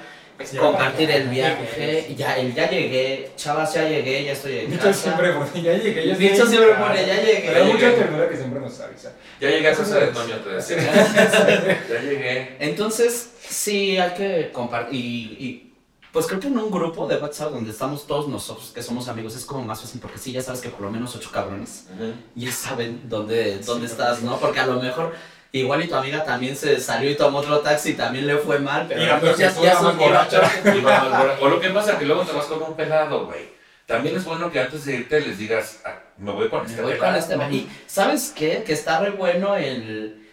[0.61, 4.83] compartir ya, el viaje, ya, el ya llegué, chavas, ya llegué, ya estoy en Dicho
[4.85, 5.03] casa.
[5.03, 7.43] siempre pone, ya llegué, ya Dicho estoy en siempre pone, ya llegué.
[7.47, 9.13] Pero hay mucha ternura que siempre nos avisa.
[9.41, 10.77] Ya llegué a casa de Toño, te decía.
[11.89, 12.57] Ya llegué.
[12.59, 14.95] Entonces, sí, hay que compartir.
[14.95, 15.75] Y, y,
[16.15, 19.35] pues creo que en un grupo de WhatsApp donde estamos todos nosotros que somos amigos
[19.35, 21.87] es como más fácil porque sí, ya sabes que por lo menos ocho cabrones
[22.37, 24.39] ya saben dónde, dónde estás, ¿no?
[24.39, 25.13] Porque a lo mejor
[25.61, 28.59] igual y tu amiga también se salió y tomó otro taxi y también le fue
[28.59, 32.05] mal, pero Y la entonces peor que tú, son- vamos, O lo que pasa que
[32.07, 33.55] luego te vas con un pelado, güey.
[33.87, 36.83] También es bueno que antes de irte les digas, "Ah, me voy con este Me
[36.83, 37.13] voy pelado".
[37.21, 37.55] con este.
[37.55, 38.63] Y ¿sabes qué?
[38.67, 40.24] Que está re bueno el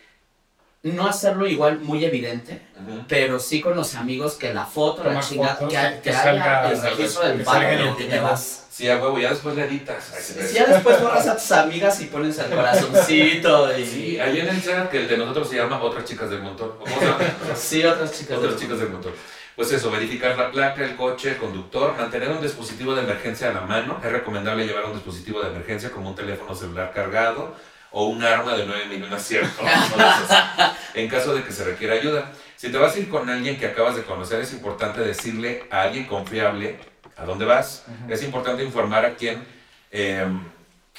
[0.83, 2.61] no hacerlo igual muy evidente,
[3.07, 6.65] pero sí con los amigos que la foto, la chingada, fotos, que, que que salga-
[6.65, 8.67] haya el registro del que y el te vas.
[8.71, 10.03] Sí, a huevo, ya después le editas.
[10.19, 13.85] Sí, Si ya después borras a tus amigas y pones el corazoncito y...
[13.85, 16.71] Sí, ahí en el chat que el de nosotros se llama Otras Chicas del Montón.
[16.79, 17.17] ¿Cómo se llama?
[17.55, 18.37] Sí, otras chicas.
[18.37, 19.13] Otras chicas del motor.
[19.55, 23.53] Pues eso, verificar la placa, el coche, el conductor, mantener un dispositivo de emergencia a
[23.53, 23.99] la mano.
[24.03, 27.53] Es recomendable llevar un dispositivo de emergencia como un teléfono celular cargado
[27.91, 29.63] o un arma de 9 milímetros, ¿cierto?
[30.93, 32.31] En caso de que se requiera ayuda.
[32.57, 35.83] Si te vas a ir con alguien que acabas de conocer, es importante decirle a
[35.83, 36.77] alguien confiable
[37.17, 37.85] a dónde vas.
[38.09, 39.43] Es importante informar a quien,
[39.89, 40.25] eh,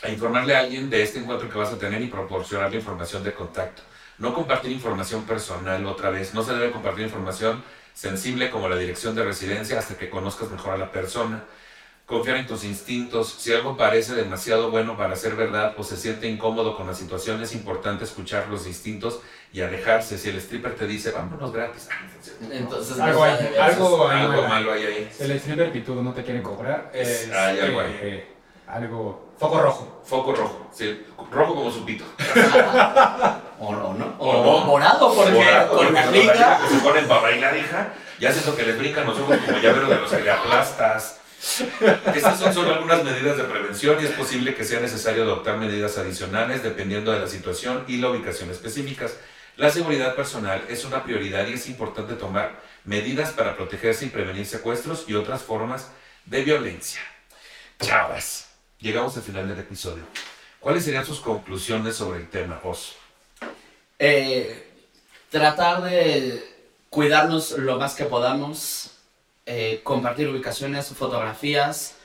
[0.03, 3.32] a informarle a alguien de este encuentro que vas a tener y proporcionarle información de
[3.32, 3.82] contacto.
[4.18, 6.34] No compartir información personal otra vez.
[6.34, 7.62] No se debe compartir información
[7.95, 11.45] sensible como la dirección de residencia hasta que conozcas mejor a la persona.
[12.13, 13.37] Confiar en tus instintos.
[13.39, 17.43] Si algo parece demasiado bueno para ser verdad o se siente incómodo con la situación,
[17.43, 20.19] es importante escuchar los instintos y alejarse.
[20.19, 21.89] Si el stripper te dice, vámonos gratis.
[21.91, 22.05] ah.
[22.53, 24.49] Entonces, Algo no hay, algo hay algo mal.
[24.51, 25.11] malo hay ahí.
[25.21, 26.91] El stripper pitudo no te quiere cobrar.
[26.93, 27.99] Es, Hay algo ahí.
[28.03, 28.29] eh,
[28.67, 29.33] algo.
[29.39, 30.03] Foco rojo.
[30.05, 30.67] Foco rojo.
[30.71, 32.05] Sí, rojo como su pito.
[33.59, 34.15] O no, ¿no?
[34.19, 34.67] O O, no.
[34.67, 37.95] morado, porque Morado, se ponen para bailar, hija.
[38.21, 41.21] Ya haces lo que les brincan los ojos como llavero de los que le aplastas.
[42.14, 45.99] Estas son solo algunas medidas de prevención y es posible que sea necesario adoptar medidas
[45.99, 49.16] adicionales dependiendo de la situación y la ubicación específicas.
[49.57, 54.47] La seguridad personal es una prioridad y es importante tomar medidas para protegerse y prevenir
[54.47, 55.90] secuestros y otras formas
[56.26, 57.01] de violencia.
[57.80, 60.05] Chavas, llegamos al final del episodio.
[60.61, 62.95] ¿Cuáles serían sus conclusiones sobre el tema, Oz?
[63.99, 64.70] Eh,
[65.28, 66.43] tratar de
[66.88, 68.91] cuidarnos lo más que podamos,
[69.47, 71.97] eh, compartir ubicaciones, fotografías.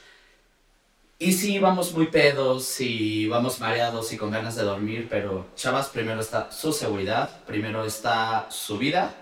[1.20, 5.90] Y si vamos muy pedos, si vamos mareados y con ganas de dormir, pero chavas,
[5.90, 9.16] primero está su seguridad, primero está su vida.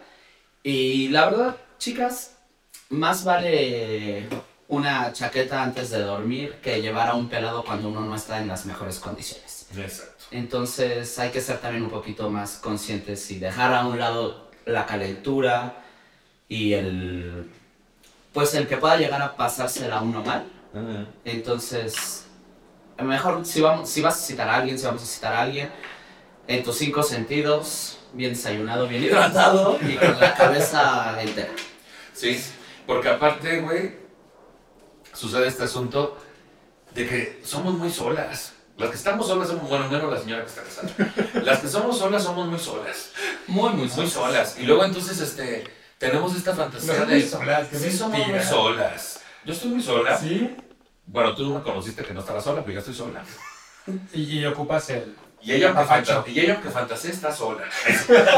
[0.64, 2.38] Y la verdad, chicas,
[2.90, 4.28] más vale
[4.68, 8.48] una chaqueta antes de dormir que llevar a un pelado cuando uno no está en
[8.48, 9.68] las mejores condiciones.
[9.78, 10.26] Exacto.
[10.32, 14.86] Entonces hay que ser también un poquito más conscientes y dejar a un lado la
[14.86, 15.84] calentura
[16.50, 17.50] y el
[18.36, 20.46] pues el que pueda llegar a pasársela a uno mal.
[21.24, 22.26] Entonces,
[23.00, 25.72] mejor si vamos si vas a citar a alguien, si vamos a citar a alguien
[26.46, 31.54] en tus cinco sentidos, bien desayunado, bien hidratado y con la cabeza entera.
[32.14, 32.44] Sí,
[32.86, 33.96] porque aparte, güey,
[35.14, 36.18] sucede este asunto
[36.94, 38.52] de que somos muy solas.
[38.78, 41.42] Las que estamos solas somos, bueno, menos la señora que está casada.
[41.42, 43.12] Las que somos solas somos muy solas.
[43.48, 44.58] Muy muy Muy solas.
[44.60, 45.64] Y luego entonces, este,
[45.98, 47.22] tenemos esta fantasía No de...
[47.28, 49.22] solas, sí, somos muy solas.
[49.46, 50.18] Yo estoy muy sola.
[50.18, 50.56] ¿Sí?
[51.06, 53.24] Bueno, tú me conociste que no estaba sola, pero yo estoy sola.
[54.14, 55.16] Y, y ocupas el.
[55.42, 56.14] Y ella, aunque, Papacho.
[56.24, 57.64] fanta- y ella aunque fantasea, está sola.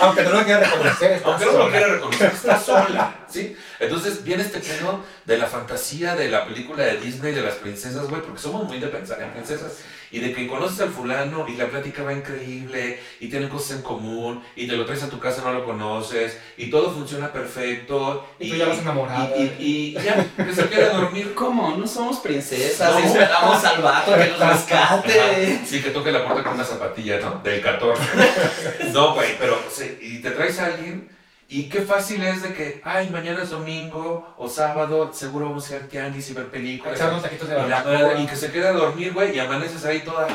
[0.00, 1.70] Aunque no lo quiera reconocer, está Aunque no lo sola.
[1.70, 3.56] quiera reconocer, está sola, ¿sí?
[3.80, 8.08] Entonces viene este pedo de la fantasía de la película de Disney de las princesas,
[8.08, 9.72] güey, porque somos muy de pensar en princesas.
[10.12, 13.82] Y de que conoces al fulano y la plática va increíble y tienen cosas en
[13.82, 18.26] común y te lo traes a tu casa, no lo conoces y todo funciona perfecto.
[18.38, 19.30] Y tú ya vas enamorada.
[19.36, 21.32] Y, y- y ya, que se quiere dormir.
[21.34, 21.76] ¿Cómo?
[21.76, 22.92] No somos princesas.
[22.92, 23.00] No.
[23.00, 25.20] y esperamos al vato que nos rescate.
[25.20, 27.40] Ajá, Sí, que toque la puerta con una zapatilla, ¿no?
[27.42, 28.02] Del 14.
[28.92, 31.08] No, güey, pero sí, y te traes a alguien
[31.52, 35.76] y qué fácil es de que, ay, mañana es domingo o sábado, seguro vamos a
[35.76, 36.96] ir al tianguis y ver películas.
[36.96, 39.84] Echar unos taquitos de Y, la y que se quede a dormir, güey, y amaneces
[39.84, 40.28] ahí toda.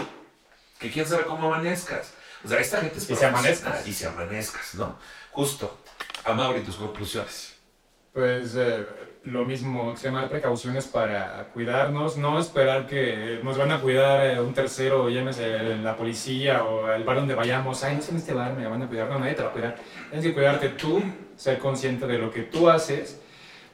[0.78, 2.14] Que quién sabe cómo amanezcas.
[2.46, 3.88] O sea, esta gente es Y se amanezcas.
[3.88, 5.00] Y se amanezcas, ¿no?
[5.32, 5.80] Justo.
[6.24, 7.56] Amaury, tus conclusiones.
[8.14, 8.86] Pues eh,
[9.32, 14.54] lo mismo, extremar precauciones para cuidarnos, no esperar que nos van a cuidar eh, un
[14.54, 18.54] tercero, llámese la policía o el bar donde vayamos, ay, no sé en este bar,
[18.54, 19.76] me van a cuidar, no, nadie te va a cuidar.
[20.10, 21.04] Tienes que cuidarte tú,
[21.36, 23.20] ser consciente de lo que tú haces,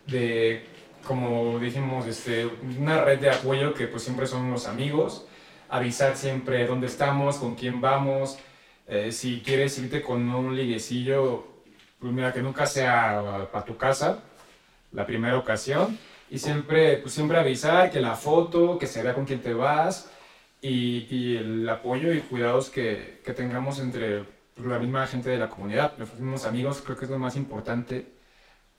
[0.08, 0.66] de,
[1.06, 2.48] como dijimos, este,
[2.80, 5.28] una red de apoyo que pues siempre son los amigos,
[5.70, 8.40] avisar siempre dónde estamos, con quién vamos,
[8.88, 11.46] eh, si quieres irte con un liguecillo,
[12.00, 14.24] pues mira, que nunca sea para tu casa,
[14.94, 15.98] la primera ocasión,
[16.30, 20.10] y siempre, pues siempre avisar que la foto, que se vea con quién te vas,
[20.62, 24.24] y, y el apoyo y cuidados que, que tengamos entre
[24.56, 27.36] pues, la misma gente de la comunidad, los mismos amigos, creo que es lo más
[27.36, 28.14] importante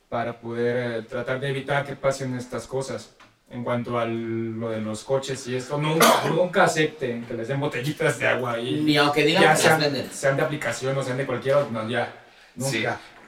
[0.08, 3.16] para poder eh, tratar de evitar que pasen estas cosas.
[3.50, 7.60] En cuanto a lo de los coches y esto, nunca, nunca acepten que les den
[7.60, 10.10] botellitas de agua ahí Ni aunque digan ya que las sean, venden.
[10.10, 12.10] sean de aplicación o sean de cualquier otro, no, ya,
[12.56, 12.70] nunca.
[12.70, 12.84] Sí.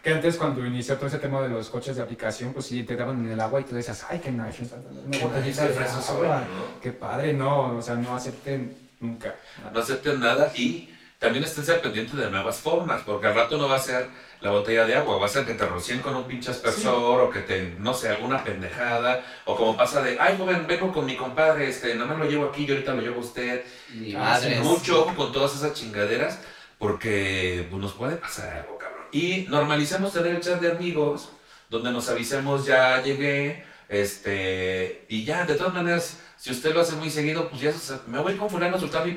[0.07, 2.95] Que antes cuando inició todo ese tema de los coches de aplicación, pues sí, te
[2.95, 4.63] daban en el agua y tú decías, ay, qué nice,
[5.05, 6.81] una botellita de fresas, agua, güey, ¿no?
[6.81, 9.35] qué padre, no, o sea, no acepten nunca.
[9.73, 13.69] no acepten nada y también esténse al pendiente de nuevas formas, porque al rato no
[13.69, 14.07] va a ser
[14.43, 17.29] la botella de agua, va a ser que te rocien con un pinche aspersor o
[17.29, 21.17] que te, no sé, alguna pendejada, o como pasa de, ay, joven, vengo con mi
[21.17, 23.65] compadre, este, nada más lo llevo aquí y ahorita lo llevo a usted.
[24.13, 24.61] Madres.
[24.61, 26.39] Mucho con todas esas chingaderas,
[26.79, 28.76] porque pues, nos puede pasar algo.
[29.17, 31.31] Y normalicemos tener el chat de amigos,
[31.71, 36.97] donde nos avisemos, ya llegué, este, y ya, de todas maneras, si usted lo hace
[36.97, 37.73] muy seguido, pues ya
[38.09, 39.17] me voy con fulano a soltar mi.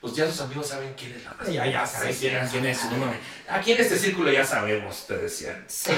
[0.00, 1.46] Pues ya sus amigos saben quién es la más.
[1.46, 3.12] Ya, ya sabes quién, quién es uno.
[3.50, 5.62] Aquí en este círculo ya sabemos, te decían.
[5.68, 5.90] Sí.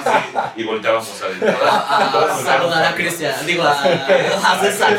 [0.56, 1.54] Y volteábamos a ver.
[1.62, 3.34] A, a saludar a Cristian.
[3.46, 4.96] Digo, a, a César.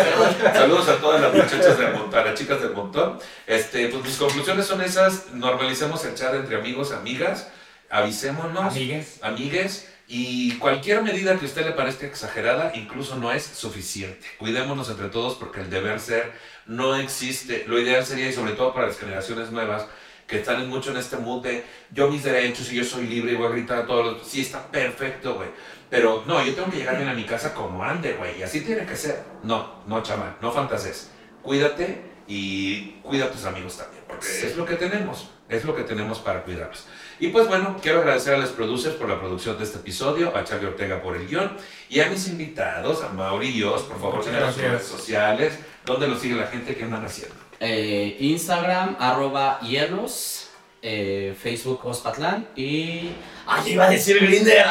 [0.54, 3.20] Saludos a todas las muchachas del montón, a las chicas del montón.
[3.48, 5.32] Este, pues mis conclusiones son esas.
[5.34, 7.48] Normalicemos el chat entre amigos, amigas.
[7.90, 9.20] Avisémonos, Amigues.
[9.22, 9.90] amigues.
[10.08, 14.26] Y cualquier medida que a usted le parezca exagerada, incluso no es suficiente.
[14.38, 16.34] Cuidémonos entre todos porque el deber ser
[16.66, 17.66] no existe.
[17.68, 19.86] Lo ideal sería, y sobre todo para las generaciones nuevas,
[20.28, 23.36] que están mucho en este mood de yo mis derechos y yo soy libre y
[23.36, 24.28] voy a gritar a todos los...
[24.28, 25.50] Sí, está perfecto, güey.
[25.90, 28.40] Pero no, yo tengo que llegar bien a mi casa como ande, güey.
[28.40, 29.22] Y así tiene que ser.
[29.44, 31.12] No, no, chama, no fantases.
[31.44, 34.04] Cuídate y cuida a tus amigos también.
[34.08, 34.46] Porque Sí.
[34.48, 35.30] es lo que tenemos.
[35.50, 36.88] Es lo que tenemos para cuidarlos.
[37.20, 40.44] Y pues bueno, quiero agradecer a los producers por la producción de este episodio, a
[40.44, 41.56] Charlie Ortega por el guion
[41.90, 46.20] y a mis invitados, a Mauri y por favor, sigan sus redes sociales, donde los
[46.20, 47.36] sigue la gente, qué andan haciendo.
[47.60, 50.50] Eh, Instagram, arroba hielos.
[50.86, 52.46] eh, Facebook, Ospatlán.
[52.58, 53.12] Y.
[53.48, 54.66] ¡Ay, iba a decir Grinder!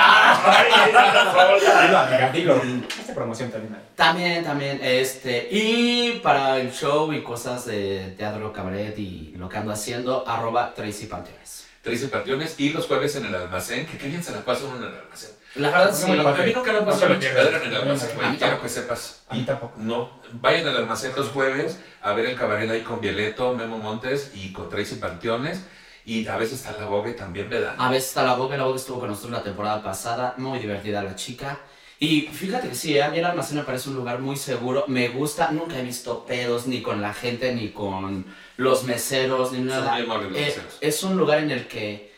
[1.02, 2.60] Amiga, dilo.
[3.00, 3.76] Esta promoción también.
[3.96, 9.56] También, también, este, y para el show y cosas de teatro, cabaret y lo que
[9.56, 11.66] ando haciendo, arroba Tracy Panteones.
[11.82, 14.76] Tracy Patriones y los jueves en el almacén, que qué bien se la pasa uno
[14.76, 15.30] en el almacén.
[15.56, 17.44] La verdad No sí, lo A mí nunca me No pasó lo pierdas.
[17.46, 18.38] chingadera en el almacén, No, güey, no, no.
[18.38, 19.22] quiero que sepas.
[19.28, 19.74] A mí tampoco.
[19.78, 24.32] No, vayan al almacén los jueves a ver el cabaret ahí con Violeto, Memo Montes
[24.34, 25.60] y con Tracy Panteones.
[26.04, 27.74] Y a veces está la Bogue también, ¿verdad?
[27.78, 31.00] A veces está la boca, la boca estuvo con nosotros la temporada pasada, muy divertida
[31.02, 31.60] la chica.
[32.00, 33.02] Y fíjate que sí, ¿eh?
[33.04, 36.26] a mí el almacén me parece un lugar muy seguro, me gusta, nunca he visto
[36.26, 38.26] pedos ni con la gente, ni con
[38.56, 39.92] los meseros, ni nada.
[39.92, 40.78] muy amables los Eh, meseros.
[40.80, 42.12] es un lugar en el que,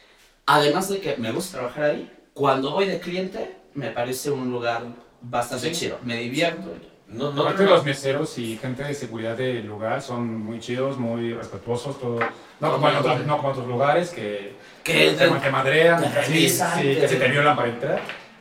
[0.47, 4.83] además de que me gusta trabajar ahí, cuando voy de cliente, me parece un lugar
[5.23, 5.81] bastante Sí.
[5.87, 6.75] chido, me divierto.
[7.07, 10.99] No, no, Aparte no, los meseros y gente de seguridad del lugar son muy chidos,
[10.99, 12.19] muy respetuosos, todo.
[12.61, 16.25] No como en otros, no como en otros lugares que, Que te, te madrean, te
[16.25, 18.01] sí, te- que se te violan para entrar.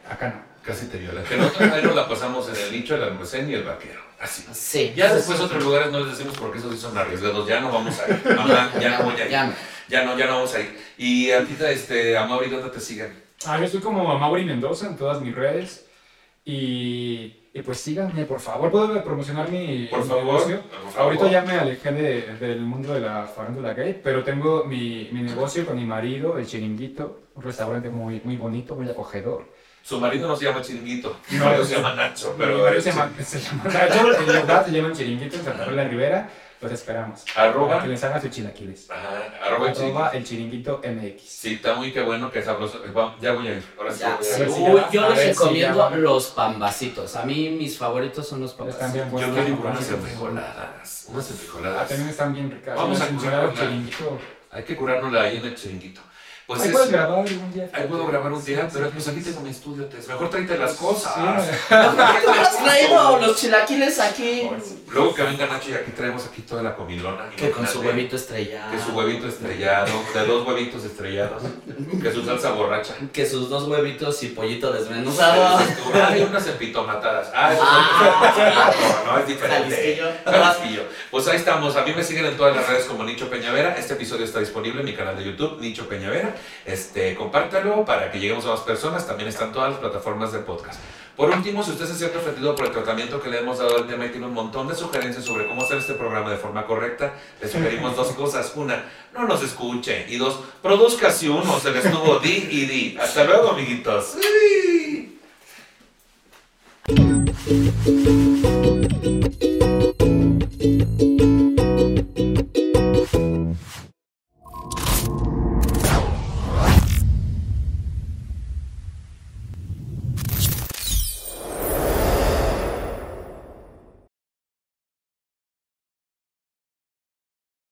[0.09, 0.53] Acá no.
[0.63, 1.23] Casi te viola.
[1.23, 3.99] Que nosotros ahí nos la pasamos en el nicho, el almacén y el vaquero.
[4.19, 4.45] Así.
[4.53, 4.93] Sí.
[4.95, 7.45] Ya después otros lugares no les decimos porque esos sí son arriesgados.
[7.45, 8.21] Ya no vamos a ir.
[8.79, 9.29] Ya no voy a ir.
[9.29, 9.53] Ya no.
[9.89, 10.79] Ya no, vamos a ir.
[10.97, 13.22] Y a ti, este, a Mauri, ¿dónde te siguen?
[13.47, 15.85] Ah, yo estoy como Mauri Mendoza en todas mis redes
[16.47, 18.71] y Y pues síganme, por favor.
[18.71, 20.61] ¿Puedo promocionar mi Por mi favor, negocio?
[20.61, 21.01] por favor.
[21.13, 25.21] Ahorita ya me alejé de- del mundo de la farándula gay, pero tengo mi, mi
[25.21, 29.45] negocio con mi marido, el Chiringuito, un restaurante muy, muy bonito, muy acogedor.
[29.83, 31.15] Su marido no se llama Chiringuito.
[31.33, 34.65] No, se llama Nacho, Mi pero marido es se llama, se llama Nacho, el lugar
[34.65, 36.29] se llama Chiringuito en Santa Fe la Rivera.
[36.63, 37.23] Los esperamos.
[37.35, 37.67] Arroba.
[37.69, 38.89] Para que les hagan sus chilaquiles.
[38.89, 39.09] Ajá,
[39.43, 40.11] arroba el Arroba Chiringuito.
[40.13, 41.21] el Chiringuito MX.
[41.23, 42.81] Sí, está muy que bueno, que sabroso.
[42.95, 43.63] Va, Ya voy a ir.
[43.77, 43.99] Ahora sí.
[43.99, 44.17] Ya.
[44.17, 44.39] voy a A ir.
[44.39, 47.15] ver si Uy, ya- yo a les si recomiendo los pambacitos.
[47.15, 48.93] A mí mis favoritos son los Están pambacitos.
[48.93, 51.05] bien Yo quiero unas enfrijoladas.
[51.09, 51.87] Unas Ah, enfrijoladas.
[51.89, 52.75] también están bien ricas.
[52.75, 54.19] Vamos a enchiladas enchiladas Chiringuito.
[54.51, 56.01] Hay que curárnosla ahí en el chiringuito.
[56.45, 57.69] Pues Ahí es- puedes grabar algún día.
[57.71, 59.85] Ahí puedo grabar un día, pero pues aquí tengo mi estudio.
[59.85, 60.07] Tess.
[60.09, 61.13] Mejor tráete las cosas.
[61.15, 61.21] Sí,
[61.69, 64.49] ¿Por qué no has traído los chilaquiles aquí?
[64.91, 67.29] Luego que venga Nacho y aquí traemos aquí toda la comilona.
[67.35, 68.71] Que con su huevito estrellado.
[68.71, 71.43] Que su huevito estrellado, de dos huevitos estrellados,
[72.01, 72.93] que su salsa borracha.
[73.13, 75.59] Que sus dos huevitos y pollito desmenuzado.
[76.07, 77.29] Hay unas empitomatadas.
[77.33, 78.73] Ah, Ah.
[79.05, 80.01] no, no, es diferente.
[81.09, 81.75] Pues ahí estamos.
[81.75, 83.75] A mí me siguen en todas las redes como Nicho Peñavera.
[83.77, 86.32] Este episodio está disponible en mi canal de YouTube, Nicho Peñavera.
[86.65, 89.05] Este, compártalo para que lleguemos a más personas.
[89.07, 90.79] También están todas las plataformas de podcast.
[91.15, 93.87] Por último, si usted se siente ofendido por el tratamiento que le hemos dado al
[93.87, 97.13] tema y tiene un montón de sugerencias sobre cómo hacer este programa de forma correcta,
[97.39, 98.51] le sugerimos dos cosas.
[98.55, 98.83] Una,
[99.13, 100.07] no nos escuche.
[100.09, 102.97] Y dos, produzca si uno se le estuvo di y di.
[102.99, 104.15] Hasta luego, amiguitos.